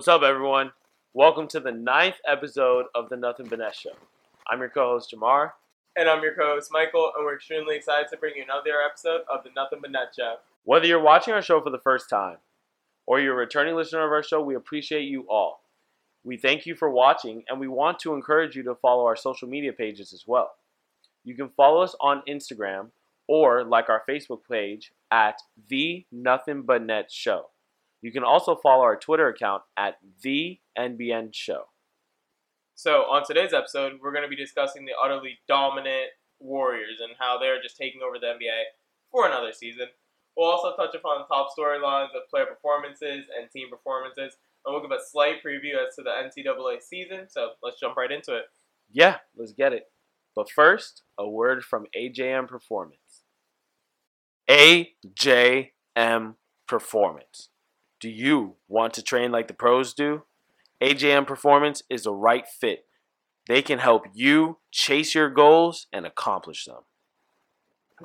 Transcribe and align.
What's 0.00 0.08
up, 0.08 0.22
everyone? 0.22 0.72
Welcome 1.12 1.46
to 1.48 1.60
the 1.60 1.72
ninth 1.72 2.16
episode 2.26 2.86
of 2.94 3.10
the 3.10 3.18
Nothing 3.18 3.48
But 3.48 3.58
Net 3.58 3.76
Show. 3.76 3.90
I'm 4.48 4.60
your 4.60 4.70
co-host 4.70 5.14
Jamar. 5.14 5.50
And 5.94 6.08
I'm 6.08 6.22
your 6.22 6.34
co-host 6.34 6.70
Michael, 6.72 7.12
and 7.14 7.26
we're 7.26 7.34
extremely 7.34 7.76
excited 7.76 8.06
to 8.10 8.16
bring 8.16 8.32
you 8.34 8.42
another 8.42 8.80
episode 8.82 9.20
of 9.30 9.44
the 9.44 9.50
Nothing 9.54 9.80
But 9.82 9.90
Net 9.90 10.14
Show. 10.18 10.36
Whether 10.64 10.86
you're 10.86 11.02
watching 11.02 11.34
our 11.34 11.42
show 11.42 11.60
for 11.60 11.68
the 11.68 11.80
first 11.80 12.08
time 12.08 12.38
or 13.06 13.20
you're 13.20 13.34
a 13.34 13.36
returning 13.36 13.76
listener 13.76 14.02
of 14.06 14.10
our 14.10 14.22
show, 14.22 14.40
we 14.40 14.54
appreciate 14.54 15.02
you 15.02 15.26
all. 15.28 15.60
We 16.24 16.38
thank 16.38 16.64
you 16.64 16.74
for 16.74 16.88
watching, 16.88 17.44
and 17.50 17.60
we 17.60 17.68
want 17.68 17.98
to 17.98 18.14
encourage 18.14 18.56
you 18.56 18.62
to 18.62 18.76
follow 18.76 19.04
our 19.04 19.16
social 19.16 19.48
media 19.48 19.74
pages 19.74 20.14
as 20.14 20.24
well. 20.26 20.52
You 21.24 21.34
can 21.34 21.50
follow 21.50 21.82
us 21.82 21.94
on 22.00 22.22
Instagram 22.26 22.88
or 23.28 23.64
like 23.64 23.90
our 23.90 24.02
Facebook 24.08 24.40
page 24.50 24.92
at 25.10 25.42
the 25.68 26.06
Nothing 26.10 26.62
But 26.62 26.86
Net 26.86 27.12
Show. 27.12 27.49
You 28.02 28.12
can 28.12 28.24
also 28.24 28.56
follow 28.56 28.82
our 28.82 28.96
Twitter 28.96 29.28
account 29.28 29.62
at 29.76 29.98
the 30.22 30.58
NBN 30.78 31.34
Show. 31.34 31.64
So 32.74 33.02
on 33.10 33.26
today's 33.26 33.52
episode, 33.52 34.00
we're 34.00 34.12
going 34.12 34.24
to 34.24 34.28
be 34.28 34.36
discussing 34.36 34.86
the 34.86 34.92
utterly 35.02 35.38
dominant 35.46 36.10
Warriors 36.38 37.00
and 37.02 37.12
how 37.18 37.38
they're 37.38 37.60
just 37.62 37.76
taking 37.76 38.00
over 38.00 38.18
the 38.18 38.26
NBA 38.26 38.62
for 39.10 39.26
another 39.26 39.52
season. 39.52 39.88
We'll 40.36 40.48
also 40.48 40.74
touch 40.74 40.94
upon 40.94 41.28
top 41.28 41.48
storylines 41.56 42.16
of 42.16 42.28
player 42.30 42.46
performances 42.46 43.26
and 43.38 43.50
team 43.50 43.68
performances, 43.68 44.36
and 44.64 44.72
we'll 44.72 44.80
give 44.80 44.90
a 44.90 45.04
slight 45.10 45.42
preview 45.44 45.74
as 45.86 45.94
to 45.96 46.02
the 46.02 46.10
NCAA 46.10 46.80
season. 46.82 47.26
So 47.28 47.50
let's 47.62 47.78
jump 47.78 47.96
right 47.96 48.10
into 48.10 48.34
it. 48.36 48.44
Yeah, 48.90 49.18
let's 49.36 49.52
get 49.52 49.74
it. 49.74 49.84
But 50.34 50.50
first, 50.50 51.02
a 51.18 51.28
word 51.28 51.62
from 51.62 51.86
AJM 51.94 52.48
Performance. 52.48 53.24
AJM 54.48 56.36
Performance. 56.66 57.50
Do 58.00 58.08
you 58.08 58.56
want 58.66 58.94
to 58.94 59.02
train 59.02 59.30
like 59.30 59.46
the 59.46 59.54
pros 59.54 59.92
do? 59.92 60.22
AJM 60.82 61.26
Performance 61.26 61.82
is 61.90 62.04
the 62.04 62.14
right 62.14 62.48
fit. 62.48 62.86
They 63.46 63.60
can 63.60 63.78
help 63.78 64.04
you 64.14 64.56
chase 64.70 65.14
your 65.14 65.28
goals 65.28 65.86
and 65.92 66.06
accomplish 66.06 66.64
them. 66.64 66.82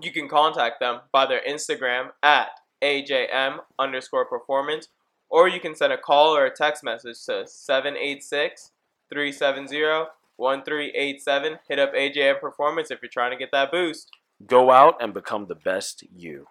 You 0.02 0.12
can 0.12 0.28
contact 0.28 0.82
them 0.82 1.02
by 1.14 1.26
their 1.26 1.42
Instagram 1.48 2.10
at 2.22 2.50
AJM 2.84 3.60
underscore 3.80 4.26
performance, 4.26 4.90
or 5.30 5.48
you 5.48 5.62
can 5.62 5.76
send 5.76 5.94
a 5.94 5.98
call 5.98 6.36
or 6.36 6.46
a 6.46 6.54
text 6.54 6.84
message 6.84 7.24
to 7.26 7.48
786 7.48 8.72
370 9.10 10.08
1387. 10.36 11.60
Hit 11.70 11.80
up 11.80 11.94
AJM 11.94 12.42
Performance 12.42 12.92
if 12.92 13.00
you're 13.02 13.10
trying 13.10 13.32
to 13.32 13.38
get 13.38 13.52
that 13.54 13.72
boost. 13.72 14.12
Go 14.46 14.72
out 14.72 15.02
and 15.02 15.14
become 15.14 15.46
the 15.46 15.56
best 15.56 16.04
you. 16.14 16.48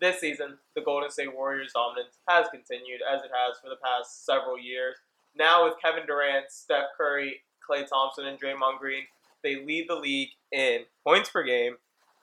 This 0.00 0.18
season, 0.18 0.56
the 0.74 0.80
Golden 0.80 1.10
State 1.10 1.34
Warriors 1.34 1.72
dominance 1.74 2.16
has 2.26 2.46
continued 2.48 3.00
as 3.02 3.20
it 3.20 3.30
has 3.34 3.60
for 3.60 3.68
the 3.68 3.76
past 3.84 4.24
several 4.24 4.58
years. 4.58 4.96
Now 5.36 5.64
with 5.64 5.74
Kevin 5.80 6.06
Durant, 6.06 6.46
Steph 6.48 6.96
Curry, 6.96 7.42
Klay 7.60 7.86
Thompson, 7.86 8.26
and 8.26 8.40
Draymond 8.40 8.78
Green, 8.78 9.04
they 9.44 9.56
lead 9.56 9.86
the 9.88 9.96
league 9.96 10.30
in 10.52 10.84
points 11.04 11.28
per 11.28 11.42
game, 11.42 11.76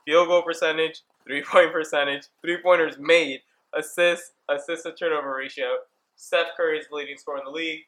field 0.06 0.28
goal 0.28 0.42
percentage, 0.42 1.04
three 1.24 1.44
point 1.44 1.72
percentage, 1.72 2.24
three 2.42 2.58
pointers 2.64 2.98
made, 2.98 3.42
assists, 3.78 4.32
assist 4.50 4.84
to 4.84 4.94
turnover 4.94 5.36
ratio. 5.36 5.68
Steph 6.16 6.58
Curry 6.58 6.80
is 6.80 6.88
the 6.90 6.96
leading 6.96 7.18
scorer 7.18 7.38
in 7.38 7.46
the 7.46 7.52
league. 7.52 7.82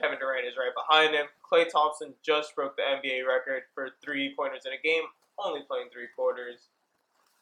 Kevin 0.00 0.18
Durant 0.18 0.48
is 0.48 0.54
right 0.58 0.74
behind 0.74 1.14
him. 1.14 1.26
Klay 1.46 1.70
Thompson 1.70 2.12
just 2.24 2.56
broke 2.56 2.74
the 2.76 2.82
NBA 2.82 3.26
record 3.26 3.62
for 3.72 3.90
three 4.04 4.34
pointers 4.36 4.62
in 4.66 4.72
a 4.72 4.82
game, 4.82 5.04
only 5.38 5.60
playing 5.68 5.90
three 5.92 6.08
quarters. 6.16 6.70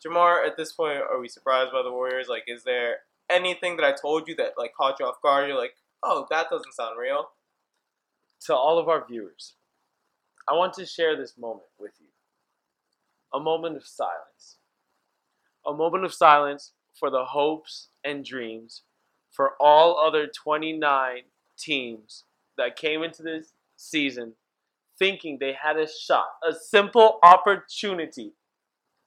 Jamar, 0.04 0.46
at 0.46 0.56
this 0.56 0.72
point, 0.72 0.98
are 0.98 1.20
we 1.20 1.28
surprised 1.28 1.72
by 1.72 1.82
the 1.82 1.92
Warriors? 1.92 2.28
Like, 2.28 2.44
is 2.46 2.64
there 2.64 2.98
anything 3.30 3.76
that 3.76 3.84
I 3.84 3.92
told 3.92 4.28
you 4.28 4.36
that 4.36 4.52
like 4.58 4.74
caught 4.74 5.00
you 5.00 5.06
off 5.06 5.22
guard? 5.22 5.48
You're 5.48 5.58
like, 5.58 5.74
oh, 6.02 6.26
that 6.30 6.50
doesn't 6.50 6.74
sound 6.74 6.98
real. 6.98 7.30
To 8.46 8.54
all 8.54 8.78
of 8.78 8.88
our 8.88 9.04
viewers, 9.06 9.54
I 10.48 10.54
want 10.54 10.74
to 10.74 10.86
share 10.86 11.16
this 11.16 11.36
moment 11.38 11.66
with 11.78 11.92
you. 11.98 12.06
A 13.34 13.40
moment 13.40 13.76
of 13.76 13.86
silence. 13.86 14.58
A 15.66 15.72
moment 15.72 16.04
of 16.04 16.14
silence 16.14 16.72
for 16.94 17.10
the 17.10 17.24
hopes 17.24 17.88
and 18.04 18.24
dreams 18.24 18.82
for 19.30 19.52
all 19.60 19.98
other 19.98 20.26
29 20.26 21.22
teams 21.58 22.24
that 22.56 22.76
came 22.76 23.02
into 23.02 23.22
this 23.22 23.52
season 23.76 24.34
thinking 24.98 25.38
they 25.38 25.52
had 25.52 25.76
a 25.76 25.86
shot, 25.88 26.28
a 26.48 26.54
simple 26.54 27.18
opportunity 27.22 28.32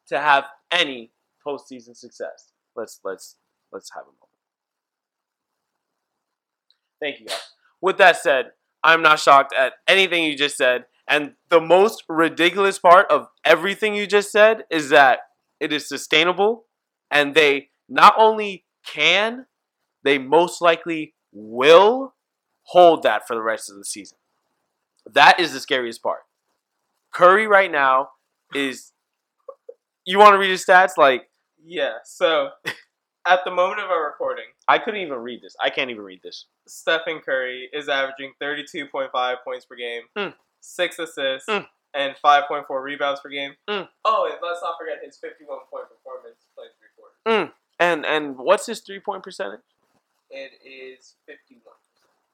to 0.09 0.19
have 0.19 0.45
any 0.71 1.11
postseason 1.45 1.95
success. 1.95 2.51
Let's 2.75 2.99
let's 3.03 3.35
let's 3.71 3.91
have 3.93 4.03
a 4.03 4.05
moment. 4.05 4.29
Thank 7.01 7.19
you 7.19 7.27
guys. 7.27 7.39
With 7.81 7.97
that 7.97 8.17
said, 8.17 8.51
I'm 8.83 9.01
not 9.01 9.19
shocked 9.19 9.53
at 9.57 9.73
anything 9.87 10.23
you 10.25 10.35
just 10.35 10.57
said. 10.57 10.85
And 11.07 11.33
the 11.49 11.61
most 11.61 12.03
ridiculous 12.07 12.77
part 12.77 13.09
of 13.09 13.29
everything 13.43 13.95
you 13.95 14.05
just 14.05 14.31
said 14.31 14.65
is 14.69 14.89
that 14.89 15.19
it 15.59 15.73
is 15.73 15.87
sustainable 15.87 16.65
and 17.09 17.33
they 17.33 17.69
not 17.87 18.13
only 18.17 18.65
can, 18.85 19.47
they 20.03 20.17
most 20.17 20.61
likely 20.61 21.15
will 21.31 22.13
hold 22.63 23.03
that 23.03 23.27
for 23.27 23.35
the 23.35 23.41
rest 23.41 23.71
of 23.71 23.77
the 23.77 23.85
season. 23.85 24.17
That 25.11 25.39
is 25.39 25.53
the 25.53 25.59
scariest 25.59 26.03
part. 26.03 26.19
Curry 27.11 27.47
right 27.47 27.71
now 27.71 28.09
is. 28.53 28.91
You 30.09 30.17
want 30.17 30.33
to 30.33 30.39
read 30.39 30.49
his 30.49 30.65
stats? 30.65 30.97
Like, 30.97 31.29
Yeah. 31.63 31.97
So, 32.03 32.49
at 33.27 33.41
the 33.45 33.51
moment 33.51 33.79
of 33.79 33.91
our 33.91 34.05
recording, 34.07 34.45
I 34.67 34.79
couldn't 34.79 35.01
even 35.01 35.19
read 35.19 35.41
this. 35.43 35.55
I 35.63 35.69
can't 35.69 35.91
even 35.91 36.03
read 36.03 36.21
this. 36.23 36.45
Stephen 36.67 37.19
Curry 37.19 37.69
is 37.73 37.87
averaging 37.89 38.33
32.5 38.41 39.43
points 39.43 39.65
per 39.65 39.75
game, 39.75 40.03
Mm. 40.17 40.33
six 40.61 40.97
assists, 40.97 41.47
Mm. 41.47 41.67
and 41.93 42.15
5.4 42.17 42.81
rebounds 42.81 43.19
per 43.21 43.29
game. 43.29 43.55
Mm. 43.69 43.87
Oh, 44.03 44.25
and 44.25 44.35
let's 44.41 44.63
not 44.63 44.79
forget 44.79 44.97
his 45.03 45.15
51 45.19 45.59
point 45.69 45.85
performance 45.89 46.47
playing 46.55 46.71
three 46.79 46.89
quarters. 46.95 47.53
And 47.79 48.03
and 48.05 48.35
what's 48.37 48.65
his 48.65 48.81
three 48.81 48.99
point 48.99 49.21
percentage? 49.23 49.61
It 50.31 50.53
is 50.65 51.17
51. 51.27 51.75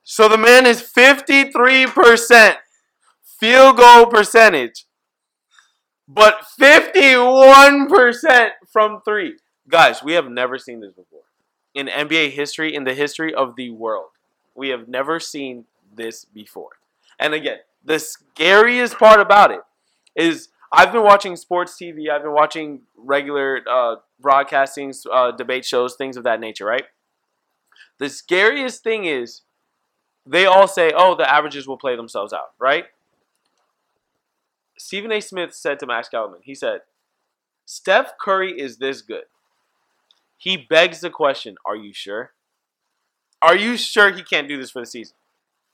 So 0.03 0.29
the 0.29 0.37
man 0.37 0.65
is 0.65 0.81
53% 0.81 2.57
field 3.39 3.77
goal 3.77 4.05
percentage, 4.05 4.85
but 6.07 6.45
51% 6.59 8.49
from 8.71 9.01
three. 9.01 9.37
Guys, 9.67 10.03
we 10.03 10.13
have 10.13 10.29
never 10.29 10.57
seen 10.57 10.79
this 10.79 10.93
before. 10.93 11.21
In 11.73 11.87
NBA 11.87 12.31
history, 12.31 12.73
in 12.73 12.83
the 12.83 12.93
history 12.93 13.33
of 13.33 13.55
the 13.55 13.71
world, 13.71 14.09
we 14.53 14.69
have 14.69 14.87
never 14.87 15.19
seen 15.19 15.65
this 15.93 16.23
before. 16.25 16.77
And 17.19 17.33
again, 17.33 17.57
the 17.83 17.99
scariest 17.99 18.97
part 18.97 19.19
about 19.19 19.51
it 19.51 19.61
is 20.15 20.49
I've 20.71 20.91
been 20.91 21.03
watching 21.03 21.35
sports 21.35 21.77
TV, 21.81 22.09
I've 22.09 22.23
been 22.23 22.33
watching 22.33 22.81
regular 22.97 23.61
uh, 23.69 23.95
broadcastings, 24.21 25.05
uh, 25.11 25.31
debate 25.31 25.65
shows, 25.65 25.95
things 25.95 26.17
of 26.17 26.23
that 26.23 26.39
nature, 26.39 26.65
right? 26.65 26.85
The 27.97 28.09
scariest 28.09 28.83
thing 28.83 29.05
is 29.05 29.41
they 30.25 30.45
all 30.45 30.67
say, 30.67 30.91
oh, 30.95 31.15
the 31.15 31.31
averages 31.31 31.67
will 31.67 31.77
play 31.77 31.95
themselves 31.95 32.33
out, 32.33 32.51
right? 32.59 32.85
Stephen 34.77 35.11
A. 35.11 35.21
Smith 35.21 35.53
said 35.53 35.79
to 35.79 35.85
Max 35.85 36.09
Kellerman, 36.09 36.41
he 36.43 36.55
said, 36.55 36.81
Steph 37.65 38.13
Curry 38.19 38.59
is 38.59 38.77
this 38.77 39.01
good. 39.01 39.23
He 40.37 40.57
begs 40.57 40.99
the 40.99 41.09
question, 41.09 41.55
are 41.65 41.75
you 41.75 41.93
sure? 41.93 42.31
Are 43.41 43.55
you 43.55 43.77
sure 43.77 44.11
he 44.11 44.23
can't 44.23 44.47
do 44.47 44.57
this 44.57 44.71
for 44.71 44.81
the 44.81 44.85
season? 44.85 45.15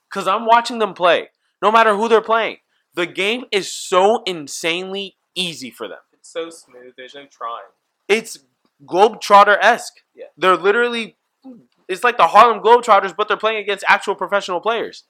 Because 0.08 0.28
I'm 0.28 0.46
watching 0.46 0.78
them 0.78 0.94
play, 0.94 1.30
no 1.60 1.72
matter 1.72 1.96
who 1.96 2.08
they're 2.08 2.20
playing. 2.20 2.58
The 2.94 3.06
game 3.06 3.44
is 3.50 3.72
so 3.72 4.22
insanely 4.24 5.16
easy 5.34 5.70
for 5.70 5.88
them. 5.88 5.98
It's 6.12 6.28
so 6.28 6.50
smooth. 6.50 6.94
There's 6.96 7.14
no 7.14 7.26
trying. 7.26 7.64
It's 8.08 8.38
Globetrotter 8.84 9.56
esque. 9.60 10.02
Yeah. 10.14 10.26
They're 10.36 10.56
literally, 10.56 11.16
it's 11.88 12.04
like 12.04 12.16
the 12.16 12.28
Harlem 12.28 12.62
Globetrotters, 12.62 13.16
but 13.16 13.28
they're 13.28 13.36
playing 13.36 13.58
against 13.58 13.84
actual 13.88 14.14
professional 14.14 14.60
players. 14.60 15.04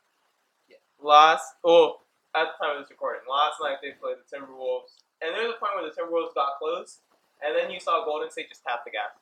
Yeah. 0.69 0.77
Last, 1.03 1.45
oh, 1.65 2.02
at 2.37 2.47
the 2.53 2.57
time 2.65 2.77
of 2.77 2.83
this 2.83 2.91
recording, 2.91 3.23
last 3.29 3.61
night 3.61 3.79
they 3.83 3.93
played 4.01 4.17
the 4.21 4.27
Timberwolves, 4.29 4.99
and 5.21 5.35
there 5.35 5.45
was 5.47 5.55
a 5.57 5.61
point 5.61 5.73
where 5.77 5.85
the 5.85 5.95
Timberwolves 5.95 6.35
got 6.35 6.59
close, 6.59 7.01
and 7.45 7.57
then 7.57 7.71
you 7.71 7.81
saw 7.81 8.05
Golden 8.05 8.31
State 8.31 8.49
just 8.49 8.63
tap 8.65 8.85
the 8.85 8.91
gas. 8.91 9.13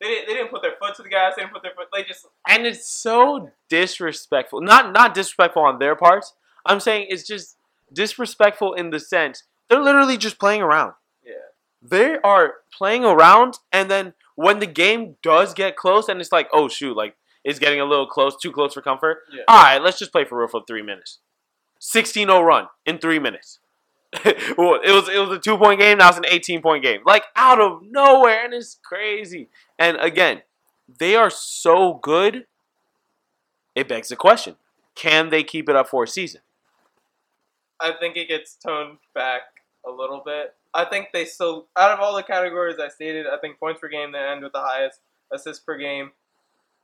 They 0.00 0.08
didn't, 0.08 0.26
they 0.28 0.34
didn't 0.34 0.50
put 0.50 0.62
their 0.62 0.74
foot 0.78 0.94
to 0.96 1.02
the 1.02 1.08
gas. 1.08 1.34
They 1.36 1.42
didn't 1.42 1.52
put 1.54 1.62
their 1.62 1.72
foot. 1.74 1.88
They 1.92 2.02
just 2.02 2.26
And 2.48 2.66
it's 2.66 2.88
so 2.88 3.50
disrespectful. 3.68 4.60
Not 4.60 4.92
not 4.92 5.14
disrespectful 5.14 5.62
on 5.62 5.78
their 5.78 5.94
parts. 5.94 6.34
I'm 6.66 6.80
saying 6.80 7.06
it's 7.10 7.26
just 7.26 7.56
disrespectful 7.92 8.74
in 8.74 8.90
the 8.90 8.98
sense 8.98 9.44
they're 9.68 9.80
literally 9.82 10.16
just 10.18 10.38
playing 10.38 10.62
around. 10.62 10.94
yeah. 11.24 11.32
They 11.80 12.16
are 12.24 12.54
playing 12.76 13.04
around, 13.04 13.58
and 13.72 13.90
then 13.90 14.14
when 14.34 14.58
the 14.58 14.66
game 14.66 15.16
does 15.22 15.54
get 15.54 15.76
close, 15.76 16.08
and 16.08 16.20
it's 16.20 16.32
like, 16.32 16.48
oh 16.52 16.68
shoot, 16.68 16.96
like 16.96 17.16
it's 17.44 17.58
getting 17.58 17.80
a 17.80 17.84
little 17.84 18.06
close, 18.06 18.36
too 18.36 18.52
close 18.52 18.74
for 18.74 18.82
comfort. 18.82 19.18
Yeah. 19.32 19.42
All 19.48 19.62
right, 19.62 19.82
let's 19.82 19.98
just 19.98 20.12
play 20.12 20.24
for 20.24 20.38
real 20.38 20.48
for 20.48 20.62
three 20.66 20.82
minutes. 20.82 21.20
16-0 21.84 22.44
run 22.44 22.66
in 22.86 22.98
three 22.98 23.18
minutes. 23.18 23.60
it 24.24 24.56
was 24.56 25.08
it 25.08 25.18
was 25.18 25.36
a 25.36 25.40
two 25.40 25.58
point 25.58 25.80
game. 25.80 25.98
Now 25.98 26.08
it's 26.08 26.18
an 26.18 26.24
eighteen 26.28 26.62
point 26.62 26.84
game. 26.84 27.00
Like 27.04 27.24
out 27.34 27.60
of 27.60 27.80
nowhere, 27.82 28.44
and 28.44 28.54
it's 28.54 28.78
crazy. 28.84 29.48
And 29.76 29.96
again, 29.96 30.42
they 31.00 31.16
are 31.16 31.30
so 31.30 31.98
good. 32.00 32.46
It 33.74 33.88
begs 33.88 34.10
the 34.10 34.16
question: 34.16 34.54
Can 34.94 35.30
they 35.30 35.42
keep 35.42 35.68
it 35.68 35.74
up 35.74 35.88
for 35.88 36.04
a 36.04 36.06
season? 36.06 36.42
I 37.80 37.92
think 37.98 38.16
it 38.16 38.28
gets 38.28 38.54
toned 38.54 38.98
back 39.14 39.42
a 39.84 39.90
little 39.90 40.22
bit. 40.24 40.54
I 40.72 40.84
think 40.84 41.08
they 41.12 41.24
still, 41.24 41.66
out 41.76 41.92
of 41.92 42.00
all 42.00 42.14
the 42.14 42.22
categories 42.22 42.76
I 42.80 42.88
stated, 42.88 43.26
I 43.26 43.38
think 43.38 43.58
points 43.58 43.80
per 43.80 43.88
game 43.88 44.12
they 44.12 44.18
end 44.18 44.42
with 44.42 44.52
the 44.52 44.60
highest, 44.60 45.00
assists 45.32 45.62
per 45.62 45.76
game, 45.76 46.12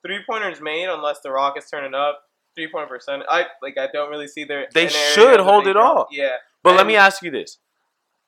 three 0.05 0.21
pointers 0.29 0.61
made 0.61 0.89
unless 0.89 1.21
the 1.21 1.31
Rockets 1.31 1.71
turn 1.71 1.85
it 1.85 1.95
up, 1.95 2.30
three 2.55 2.69
point 2.69 2.89
percent. 2.89 3.23
I 3.29 3.47
like 3.63 3.79
I 3.79 3.89
don't 3.93 4.11
really 4.11 4.29
see 4.29 4.45
their. 4.45 4.67
They 4.73 4.89
should 4.89 5.41
hold 5.41 5.67
it 5.67 5.77
all. 5.77 6.09
Yeah, 6.11 6.37
But 6.63 6.77
let 6.77 6.87
me 6.87 6.97
ask 6.97 7.23
you 7.23 7.31
this: 7.31 7.59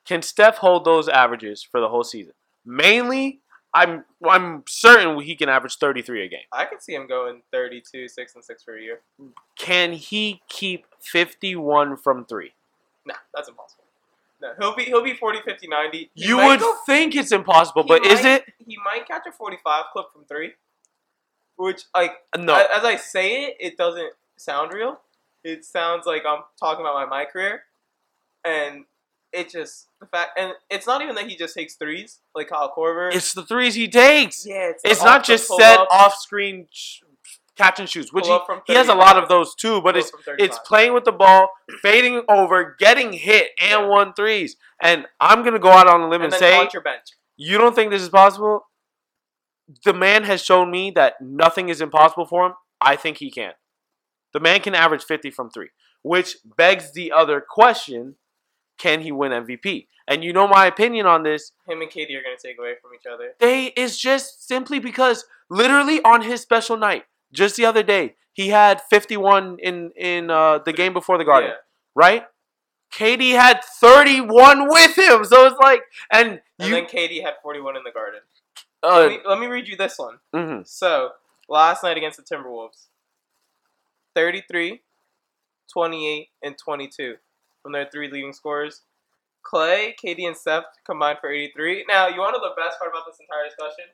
Can 0.06 0.22
Steph 0.22 0.58
hold 0.58 0.84
those 0.84 1.08
averages 1.08 1.62
for 1.62 1.80
the 1.80 1.88
whole 1.88 2.04
season? 2.04 2.34
Mainly, 2.64 3.40
I'm 3.74 4.04
I'm 4.28 4.64
certain 4.68 5.20
he 5.20 5.34
can 5.34 5.48
average 5.48 5.76
33 5.76 6.26
a 6.26 6.28
game. 6.28 6.40
I 6.52 6.64
can 6.66 6.80
see 6.80 6.94
him 6.94 7.06
going 7.06 7.42
32, 7.52 8.08
six 8.08 8.34
and 8.34 8.44
six 8.44 8.62
for 8.62 8.76
a 8.76 8.80
year. 8.80 9.00
Can 9.58 9.92
he 9.94 10.42
keep 10.48 10.86
51 11.00 11.96
from 11.96 12.24
three? 12.24 12.52
Nah, 13.06 13.14
that's 13.34 13.48
impossible. 13.48 13.84
No, 14.40 14.52
he'll 14.58 14.74
be 14.74 14.84
he'll 14.84 15.02
be 15.04 15.14
40, 15.14 15.40
50, 15.44 15.68
90. 15.68 15.98
He 15.98 16.10
You 16.26 16.36
would 16.36 16.58
go- 16.60 16.76
think 16.84 17.14
it's 17.14 17.30
impossible, 17.32 17.84
but 17.84 18.04
is 18.04 18.24
it? 18.24 18.44
He 18.58 18.76
might 18.84 19.06
catch 19.06 19.22
a 19.28 19.32
45 19.32 19.84
clip 19.92 20.06
from 20.12 20.24
three, 20.24 20.52
which 21.56 21.84
like 21.94 22.12
No. 22.36 22.54
A- 22.54 22.76
As 22.78 22.84
I 22.84 22.96
say 22.96 23.44
it, 23.44 23.56
it 23.60 23.76
doesn't 23.76 24.12
sound 24.36 24.72
real. 24.72 25.00
It 25.44 25.64
sounds 25.64 26.06
like 26.06 26.22
I'm 26.26 26.42
talking 26.58 26.80
about 26.84 26.94
my 26.94 27.04
my 27.06 27.24
career, 27.24 27.64
and 28.44 28.84
it 29.32 29.50
just 29.50 29.86
the 30.00 30.06
fact, 30.06 30.38
and 30.38 30.52
it's 30.70 30.86
not 30.86 31.02
even 31.02 31.14
that 31.16 31.26
he 31.26 31.36
just 31.36 31.54
takes 31.54 31.74
threes 31.74 32.20
like 32.34 32.48
Kyle 32.48 32.72
Korver. 32.76 33.14
It's 33.14 33.32
the 33.32 33.42
threes 33.44 33.74
he 33.74 33.88
takes. 33.88 34.46
yeah, 34.46 34.68
it's, 34.70 34.82
It's 34.84 35.02
not 35.02 35.24
just 35.24 35.48
set 35.48 35.78
up, 35.80 35.88
off 35.90 36.14
screen 36.16 36.66
sh- 36.70 37.00
catch 37.56 37.80
and 37.80 37.88
shoots, 37.88 38.12
which 38.12 38.26
he, 38.26 38.38
he 38.68 38.74
has 38.74 38.88
a 38.88 38.94
lot 38.94 39.16
of 39.16 39.28
those 39.28 39.54
too, 39.54 39.80
but 39.82 39.96
it's 39.96 40.12
it's 40.38 40.58
playing 40.60 40.92
with 40.94 41.04
the 41.04 41.12
ball, 41.12 41.50
fading 41.80 42.22
over, 42.28 42.76
getting 42.78 43.12
hit, 43.12 43.48
and 43.60 43.70
Yeah. 43.82 43.86
one 43.86 44.12
threes. 44.12 44.56
And 44.80 45.06
I'm 45.20 45.42
gonna 45.42 45.58
go 45.58 45.70
out 45.70 45.86
on 45.88 46.02
a 46.02 46.08
limb 46.08 46.22
and, 46.22 46.32
and 46.32 46.38
say. 46.38 46.68
You 47.38 47.58
don't 47.58 47.74
think 47.74 47.90
this 47.90 48.02
is 48.02 48.10
possible? 48.10 48.66
The 49.84 49.92
man 49.92 50.24
has 50.24 50.42
shown 50.42 50.70
me 50.70 50.90
that 50.92 51.14
nothing 51.20 51.68
is 51.68 51.80
impossible 51.80 52.26
for 52.26 52.46
him. 52.46 52.52
I 52.80 52.96
think 52.96 53.18
he 53.18 53.30
can. 53.30 53.52
The 54.32 54.40
man 54.40 54.60
can 54.60 54.74
average 54.74 55.04
50 55.04 55.30
from 55.30 55.50
three, 55.50 55.68
which 56.02 56.36
begs 56.56 56.92
the 56.92 57.12
other 57.12 57.40
question 57.46 58.16
can 58.78 59.02
he 59.02 59.12
win 59.12 59.30
MVP? 59.32 59.86
And 60.08 60.24
you 60.24 60.32
know 60.32 60.48
my 60.48 60.66
opinion 60.66 61.06
on 61.06 61.22
this. 61.22 61.52
Him 61.68 61.80
and 61.80 61.90
Katie 61.90 62.16
are 62.16 62.22
gonna 62.22 62.36
take 62.42 62.58
away 62.58 62.74
from 62.80 62.90
each 62.94 63.06
other. 63.06 63.34
They 63.38 63.66
is 63.66 63.98
just 63.98 64.46
simply 64.48 64.78
because 64.80 65.24
literally 65.48 66.02
on 66.02 66.22
his 66.22 66.40
special 66.40 66.76
night, 66.76 67.04
just 67.32 67.56
the 67.56 67.64
other 67.64 67.82
day, 67.82 68.16
he 68.32 68.48
had 68.48 68.80
51 68.90 69.58
in 69.60 69.92
in 69.96 70.30
uh, 70.30 70.58
the 70.58 70.72
game 70.72 70.92
before 70.92 71.18
the 71.18 71.24
Garden, 71.24 71.50
Yeah. 71.50 71.56
right? 71.94 72.24
Katie 72.90 73.30
had 73.30 73.62
31 73.80 74.68
with 74.68 74.98
him, 74.98 75.24
so 75.24 75.46
it's 75.46 75.56
like, 75.62 75.82
and 76.12 76.40
And 76.58 76.68
you, 76.68 76.74
then 76.74 76.86
Katie 76.86 77.22
had 77.22 77.34
41 77.42 77.76
in 77.76 77.84
the 77.84 77.90
Garden. 77.90 78.20
Uh, 78.82 78.98
let, 79.00 79.08
me, 79.10 79.18
let 79.26 79.38
me 79.38 79.46
read 79.46 79.68
you 79.68 79.76
this 79.76 79.98
one. 79.98 80.18
mhm. 80.34 80.66
So, 80.66 81.10
last 81.48 81.82
night 81.84 81.96
against 81.96 82.18
the 82.18 82.24
Timberwolves 82.24 82.86
33, 84.14 84.80
28, 85.72 86.28
and 86.42 86.56
22 86.58 87.14
from 87.62 87.72
their 87.72 87.88
three 87.90 88.10
leading 88.10 88.32
scorers. 88.32 88.82
Klay, 89.44 89.96
Katie, 89.96 90.24
and 90.26 90.36
Steph 90.36 90.64
combined 90.86 91.18
for 91.20 91.30
83. 91.30 91.84
Now, 91.88 92.08
you 92.08 92.20
want 92.20 92.34
to 92.34 92.40
know 92.40 92.48
the 92.48 92.54
best 92.60 92.78
part 92.78 92.90
about 92.92 93.04
this 93.06 93.18
entire 93.20 93.44
discussion? 93.44 93.90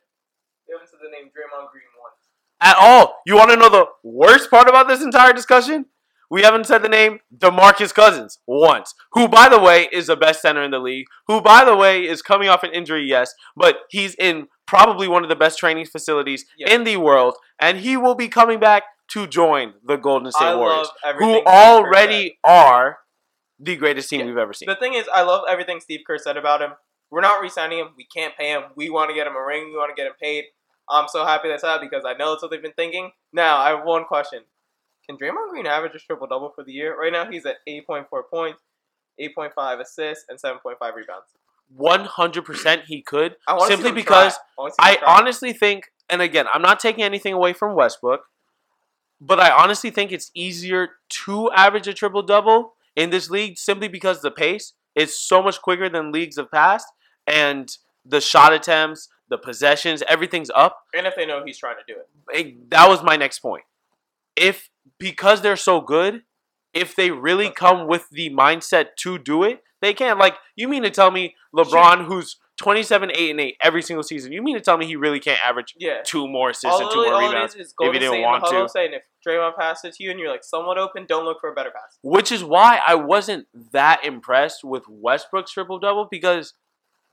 We 0.66 0.74
haven't 0.74 0.88
said 0.90 0.98
the 1.02 1.08
name 1.10 1.26
Draymond 1.28 1.70
Green 1.72 1.84
once. 2.02 2.28
at 2.60 2.76
all. 2.78 3.16
You 3.26 3.36
want 3.36 3.50
to 3.50 3.56
know 3.56 3.70
the 3.70 3.86
worst 4.02 4.50
part 4.50 4.68
about 4.68 4.88
this 4.88 5.02
entire 5.02 5.32
discussion? 5.32 5.86
We 6.30 6.42
haven't 6.42 6.66
said 6.66 6.82
the 6.82 6.88
name 6.88 7.20
DeMarcus 7.36 7.94
Cousins 7.94 8.38
once, 8.46 8.94
who, 9.12 9.28
by 9.28 9.48
the 9.48 9.58
way, 9.58 9.88
is 9.92 10.08
the 10.08 10.16
best 10.16 10.42
center 10.42 10.62
in 10.62 10.70
the 10.70 10.78
league, 10.78 11.06
who, 11.26 11.40
by 11.40 11.64
the 11.64 11.74
way, 11.76 12.06
is 12.06 12.20
coming 12.20 12.48
off 12.48 12.62
an 12.62 12.72
injury, 12.72 13.04
yes, 13.04 13.34
but 13.56 13.78
he's 13.88 14.14
in 14.16 14.48
probably 14.66 15.08
one 15.08 15.22
of 15.22 15.30
the 15.30 15.36
best 15.36 15.58
training 15.58 15.86
facilities 15.86 16.44
in 16.58 16.84
the 16.84 16.98
world, 16.98 17.34
and 17.58 17.78
he 17.78 17.96
will 17.96 18.14
be 18.14 18.28
coming 18.28 18.60
back 18.60 18.82
to 19.08 19.26
join 19.26 19.72
the 19.82 19.96
Golden 19.96 20.30
State 20.30 20.44
I 20.44 20.54
Warriors, 20.54 20.90
who 21.18 21.42
already 21.46 22.38
are 22.44 22.98
the 23.58 23.76
greatest 23.76 24.10
team 24.10 24.20
Yeah. 24.20 24.26
we've 24.26 24.36
ever 24.36 24.52
seen. 24.52 24.68
The 24.68 24.76
thing 24.76 24.94
is, 24.94 25.08
I 25.12 25.22
love 25.22 25.44
everything 25.48 25.80
Steve 25.80 26.00
Kerr 26.06 26.18
said 26.18 26.36
about 26.36 26.60
him. 26.60 26.74
We're 27.10 27.22
not 27.22 27.40
re-signing 27.40 27.78
him. 27.78 27.88
We 27.96 28.04
can't 28.04 28.36
pay 28.36 28.50
him. 28.50 28.64
We 28.76 28.90
want 28.90 29.08
to 29.08 29.14
get 29.14 29.26
him 29.26 29.34
a 29.34 29.42
ring. 29.42 29.70
We 29.70 29.76
want 29.78 29.96
to 29.96 30.00
get 30.00 30.06
him 30.06 30.12
paid. 30.20 30.44
I'm 30.90 31.08
so 31.08 31.24
happy 31.24 31.48
that's 31.48 31.64
out 31.64 31.80
because 31.80 32.04
I 32.06 32.12
know 32.12 32.30
that's 32.30 32.42
what 32.42 32.50
they've 32.50 32.62
been 32.62 32.72
thinking. 32.72 33.12
Now, 33.32 33.56
I 33.56 33.70
have 33.70 33.84
one 33.84 34.04
question. 34.04 34.42
Can 35.08 35.16
Draymond 35.16 35.50
Green 35.50 35.66
average 35.66 35.94
a 35.94 35.98
triple 35.98 36.26
double 36.26 36.50
for 36.50 36.62
the 36.62 36.72
year? 36.72 36.98
Right 36.98 37.12
now, 37.12 37.30
he's 37.30 37.46
at 37.46 37.56
8.4 37.66 38.06
points, 38.30 38.60
8.5 39.18 39.80
assists, 39.80 40.26
and 40.28 40.38
7.5 40.38 40.76
rebounds. 40.94 41.26
100% 41.78 42.84
he 42.86 43.02
could, 43.02 43.36
I 43.46 43.66
simply 43.68 43.92
because 43.92 44.38
I 44.78 44.98
honestly 45.06 45.52
think, 45.52 45.92
and 46.08 46.22
again, 46.22 46.46
I'm 46.52 46.62
not 46.62 46.80
taking 46.80 47.04
anything 47.04 47.34
away 47.34 47.52
from 47.52 47.74
Westbrook, 47.74 48.22
but 49.20 49.38
I 49.40 49.50
honestly 49.50 49.90
think 49.90 50.10
it's 50.12 50.30
easier 50.34 50.90
to 51.26 51.50
average 51.52 51.86
a 51.86 51.92
triple 51.94 52.22
double 52.22 52.74
in 52.96 53.10
this 53.10 53.28
league 53.30 53.58
simply 53.58 53.88
because 53.88 54.22
the 54.22 54.30
pace 54.30 54.72
is 54.94 55.18
so 55.18 55.42
much 55.42 55.60
quicker 55.60 55.88
than 55.90 56.10
leagues 56.10 56.38
of 56.38 56.50
past, 56.50 56.86
and 57.26 57.76
the 58.04 58.20
shot 58.20 58.52
attempts, 58.54 59.08
the 59.28 59.36
possessions, 59.38 60.02
everything's 60.08 60.50
up. 60.54 60.84
and 60.94 61.06
if 61.06 61.14
they 61.16 61.26
know 61.26 61.42
he's 61.44 61.58
trying 61.58 61.76
to 61.76 61.92
do 61.94 61.98
it, 62.00 62.08
It- 62.30 62.70
that 62.70 62.88
was 62.88 63.02
my 63.02 63.16
next 63.16 63.40
point. 63.40 63.64
If 64.36 64.70
because 64.98 65.42
they're 65.42 65.56
so 65.56 65.80
good, 65.80 66.22
if 66.74 66.94
they 66.94 67.10
really 67.10 67.50
come 67.50 67.86
with 67.86 68.08
the 68.10 68.30
mindset 68.30 68.96
to 69.00 69.18
do 69.18 69.42
it, 69.44 69.62
they 69.80 69.94
can. 69.94 70.18
Like 70.18 70.36
you 70.56 70.68
mean 70.68 70.82
to 70.82 70.90
tell 70.90 71.10
me 71.10 71.34
LeBron, 71.54 72.06
who's 72.06 72.36
27, 72.58 73.12
8, 73.14 73.30
and 73.30 73.40
8 73.40 73.56
every 73.62 73.82
single 73.82 74.02
season, 74.02 74.32
you 74.32 74.42
mean 74.42 74.56
to 74.56 74.60
tell 74.60 74.76
me 74.76 74.84
he 74.84 74.96
really 74.96 75.20
can't 75.20 75.38
average 75.46 75.74
yeah. 75.78 75.98
two 76.04 76.26
more 76.26 76.50
assists 76.50 76.66
All, 76.66 76.82
and 76.82 76.90
two 76.90 77.02
it- 77.02 77.10
more 77.10 77.20
rebounds? 77.20 77.54
is 77.54 77.68
is 77.68 77.72
Golden 77.72 78.00
didn't 78.00 78.14
State 78.14 78.22
want 78.22 78.44
to. 78.46 78.68
saying 78.68 78.92
if 78.94 79.02
Draymond 79.26 79.56
passes 79.56 79.84
it 79.84 79.94
to 79.94 80.02
you 80.02 80.10
and 80.10 80.18
you're 80.18 80.30
like 80.30 80.42
somewhat 80.42 80.76
open, 80.78 81.06
don't 81.06 81.24
look 81.24 81.40
for 81.40 81.50
a 81.50 81.54
better 81.54 81.70
pass. 81.70 81.98
Which 82.02 82.32
is 82.32 82.42
why 82.42 82.80
I 82.86 82.96
wasn't 82.96 83.46
that 83.72 84.04
impressed 84.04 84.64
with 84.64 84.82
Westbrook's 84.88 85.52
triple 85.52 85.78
double 85.78 86.08
because 86.10 86.54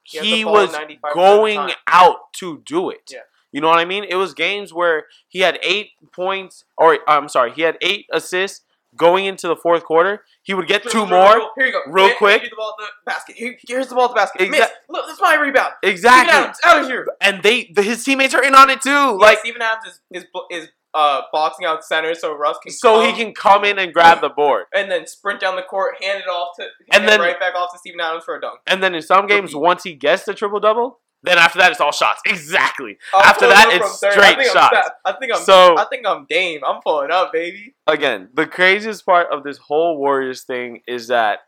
He 0.04 0.38
he 0.38 0.46
was 0.46 0.72
95% 0.72 0.76
of 0.76 1.00
the 1.02 1.10
going 1.14 1.72
out 1.88 2.34
to 2.38 2.64
do 2.66 2.90
it. 2.90 3.12
Yeah. 3.12 3.20
You 3.56 3.62
know 3.62 3.70
what 3.70 3.80
I 3.80 3.86
mean? 3.86 4.04
It 4.04 4.16
was 4.16 4.34
games 4.34 4.74
where 4.74 5.06
he 5.30 5.40
had 5.40 5.58
eight 5.64 5.92
points, 6.14 6.66
or 6.78 7.00
I'm 7.08 7.30
sorry, 7.30 7.54
he 7.54 7.62
had 7.62 7.78
eight 7.82 8.06
assists 8.12 8.66
going 8.98 9.26
into 9.26 9.48
the 9.48 9.56
fourth 9.56 9.84
quarter. 9.86 10.24
He 10.44 10.54
would 10.54 10.68
get 10.68 10.84
two 10.84 11.06
more. 11.06 11.52
Here 11.58 11.68
you 11.68 11.72
go. 11.72 11.80
real 11.88 12.08
Here- 12.08 12.16
quick. 12.18 12.42
Here's 12.42 12.50
the 12.50 12.56
ball 12.58 12.76
at 12.80 12.86
the 12.86 13.12
basket. 13.12 13.36
Here- 13.38 13.58
Here's 13.68 13.88
the 13.88 13.96
ball 13.96 14.06
at 14.06 14.10
the 14.10 14.16
basket. 14.16 14.42
Miss. 14.42 14.50
Exact- 14.60 14.74
Look, 14.90 15.06
that's 15.08 15.22
my 15.22 15.36
rebound. 15.36 15.74
Steven 15.80 15.92
Exactly. 15.94 16.34
Adams, 16.34 16.58
out 16.66 16.82
of 16.82 16.88
here. 16.88 17.08
And 17.22 17.42
they, 17.44 17.72
the, 17.74 17.82
his 17.82 18.04
teammates 18.04 18.34
are 18.34 18.44
in 18.44 18.54
on 18.56 18.70
it 18.70 18.82
too. 18.82 18.90
Like 19.14 19.20
Like, 19.22 19.40
Steven 19.40 19.62
Adams 19.62 20.00
is 20.12 20.24
is, 20.24 20.26
is 20.64 20.70
uh, 20.94 21.22
boxing 21.34 21.66
out 21.66 21.84
center 21.84 22.14
so 22.14 22.34
Russ 22.34 22.58
can 22.64 22.72
so 22.72 23.02
he 23.02 23.12
can 23.14 23.34
come 23.34 23.66
in 23.66 23.80
and 23.80 23.94
grab 23.94 24.22
the 24.22 24.30
board. 24.30 24.66
and 24.74 24.90
then 24.92 25.06
sprint 25.08 25.40
down 25.42 25.56
the 25.58 25.62
court, 25.62 25.96
hand 26.02 26.20
it 26.20 26.30
off 26.30 26.56
to 26.58 26.68
And 26.94 27.08
then- 27.08 27.20
right 27.22 27.40
back 27.40 27.56
off 27.56 27.72
to 27.74 27.78
Steven 27.80 28.00
Adams 28.02 28.24
for 28.26 28.36
a 28.36 28.42
dunk. 28.42 28.60
And 28.68 28.82
then 28.84 28.96
in 28.96 29.02
some 29.02 29.28
games, 29.28 29.54
once 29.56 29.84
he 29.84 29.94
gets 29.94 30.24
the 30.24 30.34
triple 30.34 30.60
double, 30.62 31.00
then 31.26 31.38
after 31.38 31.60
that, 31.60 31.72
it's 31.72 31.82
all 31.82 31.92
shots. 31.92 32.22
Exactly. 32.26 32.98
I'm 33.14 33.26
After 33.26 33.48
that, 33.48 33.70
it's 33.72 33.98
straight 33.98 34.18
I 34.18 34.36
think 34.36 34.52
shots. 34.52 34.78
I'm 35.06 35.14
I 35.16 35.20
think 35.20 35.34
I'm. 35.34 35.42
So- 35.42 35.78
I 35.78 35.86
think 35.86 36.06
I'm 36.08 36.26
Dame. 36.30 36.62
I'm 36.68 36.82
pulling 36.82 37.12
up, 37.12 37.32
baby. 37.34 37.76
again, 37.88 38.30
the 38.34 38.46
craziest 38.48 39.06
part 39.06 39.28
of 39.32 39.44
this 39.44 39.58
whole 39.58 39.98
Warriors 39.98 40.44
thing 40.44 40.82
is 40.88 41.08
that, 41.08 41.40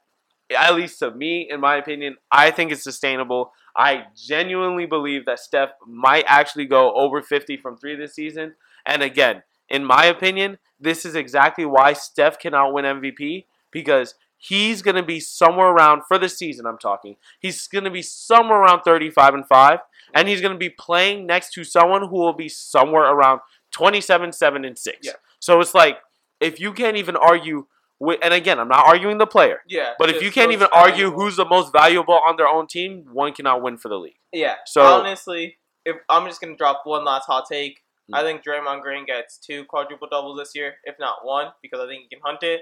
at 0.55 0.75
least 0.75 0.99
to 0.99 1.11
me, 1.11 1.47
in 1.49 1.59
my 1.59 1.75
opinion, 1.75 2.17
I 2.31 2.51
think 2.51 2.71
it's 2.71 2.83
sustainable. 2.83 3.51
I 3.75 4.05
genuinely 4.15 4.85
believe 4.85 5.25
that 5.25 5.39
Steph 5.39 5.69
might 5.85 6.25
actually 6.27 6.65
go 6.65 6.93
over 6.95 7.21
50 7.21 7.57
from 7.57 7.77
three 7.77 7.95
this 7.95 8.15
season. 8.15 8.55
And 8.85 9.03
again, 9.03 9.43
in 9.69 9.83
my 9.83 10.05
opinion, 10.05 10.57
this 10.79 11.05
is 11.05 11.15
exactly 11.15 11.65
why 11.65 11.93
Steph 11.93 12.39
cannot 12.39 12.73
win 12.73 12.85
MVP 12.85 13.45
because 13.71 14.15
he's 14.37 14.81
going 14.81 14.95
to 14.95 15.03
be 15.03 15.19
somewhere 15.19 15.67
around, 15.67 16.03
for 16.07 16.17
the 16.17 16.29
season 16.29 16.65
I'm 16.65 16.77
talking, 16.77 17.15
he's 17.39 17.67
going 17.67 17.83
to 17.83 17.91
be 17.91 18.01
somewhere 18.01 18.59
around 18.59 18.83
35 18.83 19.33
and 19.33 19.47
5. 19.47 19.79
And 20.13 20.27
he's 20.27 20.41
going 20.41 20.53
to 20.53 20.59
be 20.59 20.69
playing 20.69 21.25
next 21.25 21.51
to 21.53 21.63
someone 21.63 22.07
who 22.07 22.15
will 22.15 22.33
be 22.33 22.47
somewhere 22.47 23.03
around 23.03 23.41
27, 23.71 24.31
7, 24.31 24.65
and 24.65 24.77
6. 24.77 24.97
Yeah. 25.03 25.11
So 25.39 25.59
it's 25.59 25.73
like, 25.73 25.97
if 26.39 26.59
you 26.59 26.71
can't 26.71 26.97
even 26.97 27.15
argue 27.15 27.65
with, 27.99 28.19
and 28.23 28.33
again, 28.33 28.59
I'm 28.59 28.69
not 28.69 28.85
arguing 28.85 29.17
the 29.17 29.27
player, 29.27 29.59
Yeah. 29.67 29.93
but 29.99 30.09
if 30.09 30.21
you 30.21 30.31
can't 30.31 30.51
even 30.51 30.67
argue 30.71 31.05
valuable. 31.05 31.23
who's 31.23 31.35
the 31.35 31.45
most 31.45 31.73
valuable 31.73 32.19
on 32.25 32.37
their 32.37 32.47
own 32.47 32.67
team, 32.67 33.05
one 33.11 33.33
cannot 33.33 33.61
win 33.61 33.77
for 33.77 33.89
the 33.89 33.97
league. 33.97 34.19
Yeah. 34.31 34.55
So- 34.65 34.83
honestly, 34.83 35.57
if 35.87 35.95
I'm 36.09 36.27
just 36.27 36.41
gonna 36.41 36.55
drop 36.55 36.81
one 36.83 37.05
last 37.05 37.25
hot 37.25 37.45
take. 37.49 37.83
I 38.13 38.19
hmm. 38.19 38.25
think 38.25 38.43
Draymond 38.43 38.81
Green 38.81 39.05
gets 39.05 39.37
two 39.37 39.65
quadruple 39.65 40.07
doubles 40.09 40.37
this 40.37 40.53
year, 40.53 40.75
if 40.83 40.95
not 40.99 41.25
one, 41.25 41.51
because 41.61 41.79
I 41.79 41.87
think 41.87 42.03
he 42.03 42.09
can 42.09 42.19
hunt 42.23 42.43
it. 42.43 42.61